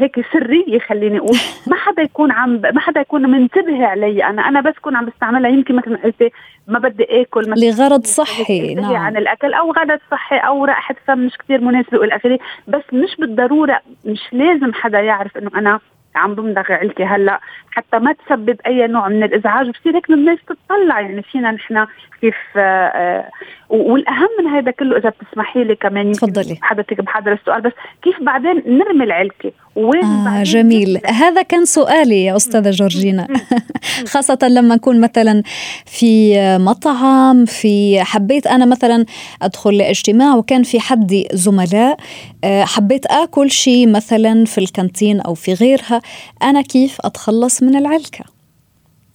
هيك 0.00 0.26
سرية 0.32 0.78
خليني 0.78 1.18
أقول. 1.18 1.36
ما 1.66 1.76
حدا 1.76 2.02
يكون 2.02 2.32
عم 2.32 2.60
ما 2.74 2.80
حدا 2.80 3.00
يكون 3.00 3.30
منتبه 3.30 3.86
علي. 3.86 4.24
أنا 4.24 4.48
أنا 4.48 4.60
بس 4.60 4.74
كون 4.82 4.96
عم 4.96 5.06
بستعملها 5.06 5.50
يمكن 5.50 5.76
مثل 5.76 5.90
ما 5.90 5.98
قلتي 6.04 6.30
ما 6.68 6.78
بدي 6.78 7.22
آكل 7.22 7.50
مثلا 7.50 7.64
لغرض 7.64 8.04
صحي 8.04 8.74
نعم. 8.74 8.96
عن 8.96 9.16
الأكل 9.16 9.54
أو 9.54 9.72
غرض 9.72 9.98
صحي 10.10 10.36
أو 10.36 10.64
رائحة 10.64 10.94
فم 11.06 11.18
مش 11.18 11.38
كثير 11.38 11.60
مناسبة 11.60 11.98
والى 11.98 12.16
آخره. 12.16 12.38
بس 12.68 12.82
مش 12.92 13.16
بالضرورة 13.18 13.80
مش 14.04 14.20
لازم 14.32 14.72
حدا 14.74 15.00
يعرف 15.00 15.36
إنه 15.36 15.50
أنا 15.54 15.80
عم 16.14 16.34
بمضغ 16.34 16.72
علكي 16.72 17.04
هلأ. 17.04 17.40
حتى 17.70 17.98
ما 17.98 18.12
تسبب 18.12 18.56
أي 18.66 18.86
نوع 18.86 19.08
من 19.08 19.22
الإزعاج 19.22 19.70
بصير 19.70 19.96
هيك 19.96 20.10
الناس 20.10 20.38
تطلع. 20.48 21.00
يعني 21.00 21.22
فينا 21.22 21.50
نحن 21.50 21.86
كيف 22.20 22.34
آه, 22.56 22.60
آه، 22.60 23.30
والأهم 23.68 24.28
من 24.38 24.46
هذا 24.46 24.70
كله 24.70 24.96
إذا 24.96 25.08
بتسمحي 25.08 25.64
لي 25.64 25.76
كمان 25.76 26.12
تفضلي. 26.12 26.58
حضرتك 26.62 27.00
بحضر 27.00 27.32
السؤال 27.32 27.60
بس 27.60 27.72
كيف 28.02 28.22
بعدين 28.22 28.62
نرمي 28.66 29.04
العلكة؟ 29.04 29.52
وين 29.76 30.04
آه 30.04 30.42
جميل. 30.42 31.00
هذا 31.06 31.42
كان 31.42 31.64
سؤالي 31.64 32.24
يا 32.24 32.36
أستاذة 32.36 32.70
جورجينا. 32.70 33.26
خاصة 34.12 34.38
لما 34.42 34.74
نكون 34.74 35.00
مثلا 35.00 35.42
في 35.86 36.34
مطعم 36.58 37.44
في 37.44 38.00
حبيت 38.04 38.46
أنا 38.46 38.66
مثلا 38.66 39.04
أدخل 39.42 39.76
لاجتماع 39.76 40.36
وكان 40.36 40.62
في 40.62 40.80
حدي 40.80 41.28
زملاء 41.32 41.96
آه، 42.44 42.64
حبيت 42.64 43.06
آكل 43.06 43.50
شيء 43.50 43.88
مثلا 43.88 44.44
في 44.44 44.58
ال 44.58 44.66
canteen 44.66 45.20
أو 45.20 45.34
في 45.34 45.54
غيرها 45.54 46.02
أنا 46.42 46.62
كيف 46.62 46.98
أتخلص 47.04 47.59
من 47.62 47.76
العلكة. 47.76 48.24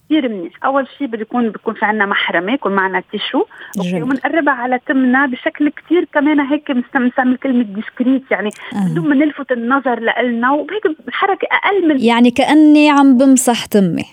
كثير 0.06 0.28
منيح 0.28 0.64
أول 0.64 0.86
شيء 0.98 1.06
بده 1.06 1.20
يكون 1.20 1.50
بيكون 1.50 1.74
في 1.74 1.84
عندنا 1.84 2.06
محرمة 2.06 2.52
يكون 2.52 2.72
معنا 2.72 3.02
tissue. 3.12 3.44
okay 3.78 4.02
وبنقربها 4.02 4.54
على 4.54 4.80
تمنا 4.86 5.26
بشكل 5.26 5.68
كثير 5.68 6.04
كمان 6.14 6.40
هيك 6.40 6.70
بنستعمل 6.70 7.36
كلمة 7.36 7.62
discreet 7.62 8.22
يعني 8.30 8.50
بدون 8.72 9.04
آه. 9.04 9.08
ما 9.08 9.14
نلفت 9.14 9.52
النظر 9.52 10.00
لنا 10.00 10.50
وهيك 10.50 10.96
حركة 11.10 11.48
أقل 11.52 11.88
من 11.88 12.00
يعني 12.00 12.30
كأني 12.30 12.90
عم 12.90 13.18
بمسح 13.18 13.64
تمي. 13.64 14.04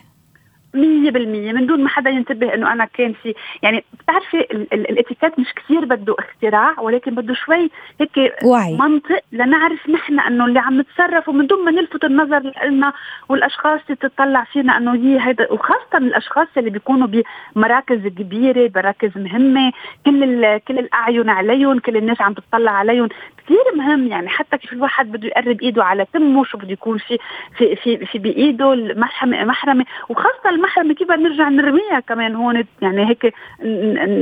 مية 0.74 1.12
بالمية. 1.12 1.52
من 1.54 1.66
دون 1.66 1.84
ما 1.84 1.90
حدا 1.90 2.10
ينتبه 2.10 2.54
إنه 2.54 2.72
أنا 2.74 2.86
كان 2.86 3.14
في 3.14 3.34
يعني 3.62 3.84
بتعرفي 4.00 4.38
الاتيكيت 4.74 5.40
مش 5.40 5.54
كثير 5.54 5.86
بده 5.86 6.16
اختراع 6.20 6.80
ولكن 6.80 7.16
بده 7.16 7.34
شوي 7.34 7.70
هيك 8.02 8.34
وعي. 8.44 8.78
منطق 8.78 9.20
لنعرف 9.32 9.90
نحن 9.90 10.20
إنه 10.20 10.46
اللي 10.46 10.60
عم 10.60 10.80
نتصرف. 10.80 11.30
ومن 11.30 11.48
دون 11.48 11.66
ما 11.66 11.72
نلفت 11.72 12.04
النظر 12.04 12.52
لنا 12.66 12.94
والأشخاص 13.30 13.80
اللي 13.90 13.96
تطلع 13.96 14.44
فينا 14.44 14.78
إنه 14.78 14.94
هي 14.94 15.28
هيدا 15.28 15.52
وخاصة 15.52 15.98
الأشخاص 15.98 16.48
اللي 16.58 16.70
بيكونوا 16.70 17.08
بمراكز 17.56 18.08
كبيرة 18.08 18.72
مراكز 18.76 19.12
مهمة. 19.18 19.72
كل 20.06 20.60
كل 20.68 20.80
الأعين 20.80 21.30
عليهم 21.30 21.80
كل 21.80 21.98
الناس 21.98 22.22
عم 22.22 22.34
تطلع 22.34 22.72
عليهم. 22.72 23.10
كثير 23.46 23.76
مهم 23.76 24.08
يعني 24.08 24.30
حتى 24.30 24.58
كيف 24.58 24.74
الواحد 24.74 25.12
بده 25.12 25.28
يقرب 25.28 25.62
إيده 25.62 25.84
على 25.84 26.06
تمه 26.14 26.44
شو 26.44 26.58
بده 26.58 26.72
يكون 26.72 26.98
في 26.98 27.18
في 27.58 27.76
في, 27.76 28.06
في 28.06 28.18
بإيده 28.20 28.74
المحرمه 28.74 29.44
محرمه 29.44 29.86
وخاصة 30.10 30.50
المحرمه 30.64 30.94
كيف 30.94 31.12
نرجع 31.12 31.50
نرميها 31.50 32.00
كمان 32.00 32.36
هون؟ 32.36 32.64
يعني 32.82 33.10
هيك 33.10 33.34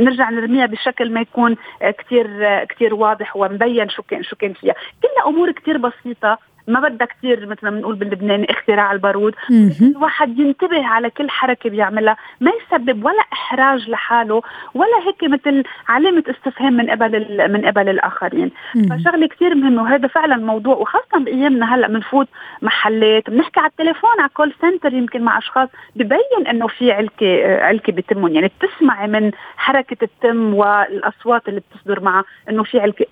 نرجع 0.03 0.29
نرميها 0.29 0.65
بشكل 0.65 1.11
ما 1.11 1.21
يكون 1.21 1.55
كثير 1.81 2.27
كثير 2.63 2.93
واضح 2.93 3.35
ومبين 3.35 3.89
شو 3.89 4.03
كان 4.03 4.23
شو 4.23 4.35
كان 4.35 4.53
فيها. 4.53 4.73
كلها 5.01 5.27
أمور 5.27 5.51
كثير 5.51 5.77
بسيطة 5.77 6.37
ما 6.67 6.79
بدها 6.79 7.07
كثير 7.07 7.45
مثل 7.45 7.59
ما 7.63 7.69
بنقول 7.69 7.95
باللبناني 7.95 8.51
اختراع 8.51 8.91
البارود. 8.91 9.35
الواحد 9.81 10.39
ينتبه 10.39 10.85
على 10.85 11.09
كل 11.09 11.29
حركة 11.29 11.69
بيعملها 11.69 12.17
ما 12.41 12.51
يسبب 12.51 13.05
ولا 13.05 13.23
إحراج 13.33 13.89
لحاله 13.89 14.41
ولا 14.73 14.97
هيك 15.07 15.23
مثل 15.23 15.63
علامة 15.87 16.23
استفهام 16.29 16.73
من 16.73 16.89
قبل 16.89 17.47
من 17.51 17.65
قبل 17.65 17.89
الآخرين. 17.89 18.51
فشغلة 18.89 19.27
كثير 19.27 19.55
مهمة 19.55 19.83
وهذا 19.83 20.07
فعلا 20.07 20.37
موضوع 20.37 20.75
وخاصة 20.75 21.19
بأيامنا 21.19 21.75
هلأ 21.75 21.87
بنفوت 21.87 22.27
محلات 22.61 23.29
بنحكي 23.29 23.59
على 23.59 23.69
التليفون 23.69 24.19
على 24.19 24.29
كول 24.33 24.53
سنتر 24.61 24.93
يمكن 24.93 25.21
مع 25.21 25.37
أشخاص 25.37 25.69
ببين 25.95 26.47
إنه 26.49 26.67
في 26.67 26.91
علكة 26.91 27.57
علكة 27.63 27.93
بتمهم. 27.93 28.33
يعني 28.35 28.51
بتسمعي 28.59 29.07
من 29.07 29.31
حركة 29.57 29.97
التم 30.03 30.53
والأصوات 30.53 31.47
اللي 31.47 31.61
بتصدر 31.61 31.99
معها 31.99 32.23
إنه 32.49 32.63
في 32.63 32.79
علكة. 32.79 33.05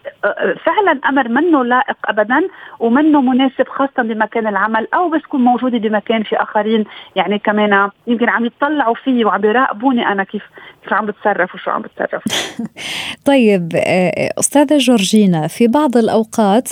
فعلا 0.66 1.00
أمر 1.10 1.28
منه 1.28 1.66
لائق 1.66 1.98
ابدا 2.06 2.48
ومنه 2.80 3.22
مناسب 3.40 3.68
خاصة 3.68 4.04
بمكان 4.04 4.48
العمل 4.48 4.88
أو 4.94 5.10
بس 5.10 5.22
كون 5.22 5.42
موجودة 5.42 5.78
بمكان 5.78 6.24
في 6.24 6.36
آخرين. 6.36 6.86
يعني 7.16 7.40
كمان 7.40 7.90
يمكن 8.08 8.30
عم 8.30 8.46
يطلعوا 8.46 8.96
فيي 8.96 9.26
وعم 9.26 9.46
يراقبوني 9.46 10.08
أنا 10.08 10.24
كيف 10.24 10.44
كيف 10.84 10.94
عم 10.94 11.06
بتصرف 11.06 11.56
وشو 11.56 11.72
عم 11.72 11.82
بتصرف. 11.82 12.24
طيب 13.30 13.72
آه، 13.76 14.30
أستاذة 14.40 14.78
جورجينا 14.78 15.48
في 15.48 15.68
بعض 15.68 15.98
الأوقات 15.98 16.70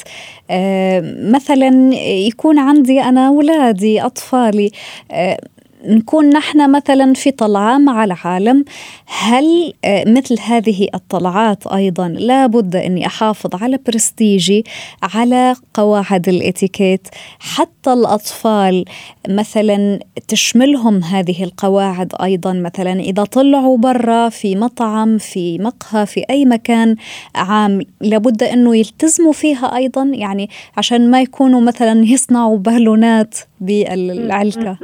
آه، 0.52 1.02
مثلا 1.34 1.94
يكون 2.28 2.60
عندي 2.60 3.02
أنا 3.02 3.28
أولادي 3.28 4.02
أطفالي 4.02 4.72
آه، 5.12 5.38
نكون 5.88 6.30
نحن 6.30 6.72
مثلا 6.72 7.14
في 7.14 7.32
طلعة 7.32 7.78
مع 7.78 8.04
العالم 8.04 8.66
هل 9.06 9.74
آه، 9.86 10.04
مثل 10.08 10.40
هذه 10.42 10.88
الطلعات 10.96 11.68
أيضا 11.68 12.08
لابد 12.08 12.76
أني 12.76 13.06
أحافظ 13.06 13.64
على 13.64 13.80
برستيجي 13.88 14.66
على 15.04 15.56
قواعد 15.74 16.30
الإتيكيت 16.30 17.08
حتى 17.40 17.94
الأطفال 17.94 18.86
مثلا 19.30 20.00
تشملهم 20.28 21.04
هذه 21.04 21.44
القواعد 21.44 22.14
أيضا؟ 22.22 22.54
مثلا 22.54 23.00
إذا 23.00 23.24
طلعوا 23.24 23.78
برا 23.78 24.30
في 24.30 24.56
مطعم 24.56 25.18
في 25.18 25.58
مقهى 25.58 26.06
في 26.06 26.26
أي 26.30 26.46
مكان 26.46 26.96
عام 27.36 27.82
لابد 28.02 28.44
أنه 28.44 28.76
يلتزموا 28.76 29.34
فيها 29.34 29.76
أيضا؟ 29.76 30.04
يعني 30.14 30.50
عشان 30.78 31.12
ما 31.12 31.22
يكونوا 31.22 31.62
مثلا 31.62 32.06
يصنعوا 32.06 32.58
بالونات 32.58 33.36
بالعلكة. 33.62 34.78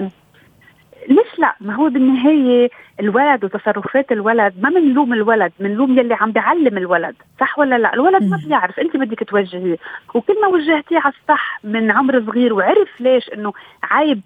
ليش 1.10 1.40
لا؟ 1.40 1.56
ما 1.62 1.76
هو 1.76 1.90
بالنهاية 1.90 2.70
الولد 3.00 3.46
وتصرفات 3.46 4.12
الولد 4.12 4.54
ما 4.62 4.70
بنلوم 4.70 5.14
الولد 5.14 5.52
بنلوم 5.60 6.00
يلي 6.00 6.14
عم 6.14 6.32
بيعلم 6.32 6.78
الولد 6.78 7.16
صح 7.40 7.60
ولا 7.60 7.78
لا؟ 7.78 7.94
الولد 7.94 8.24
ما 8.24 8.40
بيعرف 8.48 8.80
انت 8.80 8.98
بدك 8.98 9.24
توجهيه 9.30 9.78
وكل 10.14 10.42
ما 10.42 10.48
وجهتيه 10.48 11.00
على 11.00 11.14
الصح 11.22 11.60
من 11.64 11.92
عمر 11.92 12.24
صغير 12.26 12.54
وعرف 12.54 13.02
ليش 13.02 13.30
إنه 13.34 13.54
عيب 13.84 14.22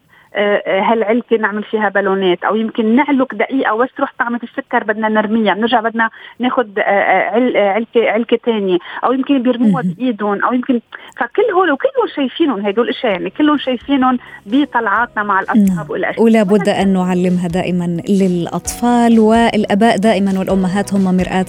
هالعلكه 0.67 1.37
نعمل 1.37 1.63
فيها 1.63 1.89
بالونات 1.89 2.43
أو 2.43 2.55
يمكن 2.55 2.95
نعلق 2.95 3.35
دقيقة 3.35 3.75
بس 3.75 3.89
تروح 3.97 4.13
طعمة 4.19 4.39
السكر 4.43 4.83
بدنا 4.83 5.09
نرميها 5.09 5.53
بنرجع 5.53 5.79
بدنا 5.79 6.09
ناخذ 6.39 6.67
آه، 6.77 6.81
آه، 6.81 7.69
علكة 7.69 8.09
علكة 8.09 8.39
ثانية 8.45 8.77
أو 9.03 9.13
يمكن 9.13 9.43
بيرموها 9.43 9.83
بإيدهم 9.83 10.43
أو 10.43 10.53
يمكن 10.53 10.79
فكل 11.17 11.51
هول 11.53 11.71
وكلهم 11.71 12.07
شايفينهم 12.15 12.65
هدول 12.65 12.85
الاشياء 12.85 13.11
يعني 13.11 13.29
كلهم 13.29 13.57
شايفينهم 13.57 14.17
بطلعاتنا 14.45 15.23
مع 15.23 15.39
الاصحاب 15.39 15.77
نعم. 15.77 15.85
والأشياء. 15.89 16.23
ولا 16.23 16.43
بد 16.43 16.69
أن 16.69 16.93
نعلمها 16.93 17.47
دائما 17.47 17.97
للأطفال 18.09 19.19
والآباء 19.19 19.97
دائما 19.97 20.39
والأمهات 20.39 20.93
هم 20.93 21.17
مرآة 21.17 21.45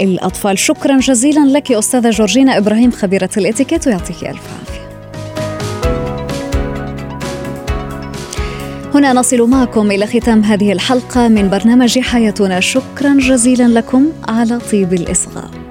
الأطفال. 0.00 0.58
شكرا 0.58 0.96
جزيلا 0.96 1.58
لك 1.58 1.72
أستاذة 1.72 2.10
جورجينا 2.10 2.58
إبراهيم 2.58 2.90
خبيرة 2.90 3.30
الإتيكيت 3.36 3.86
ويعطيك 3.86 4.16
ألف 4.22 4.58
عافية. 4.58 4.81
هنا 8.94 9.12
نصل 9.12 9.50
معكم 9.50 9.90
إلى 9.90 10.06
ختام 10.06 10.44
هذه 10.44 10.72
الحلقة 10.72 11.28
من 11.28 11.50
برنامج 11.50 11.98
حياتنا. 11.98 12.60
شكرا 12.60 13.14
جزيلا 13.18 13.68
لكم 13.68 14.12
على 14.28 14.58
طيب 14.72 14.92
الإصغاء. 14.92 15.61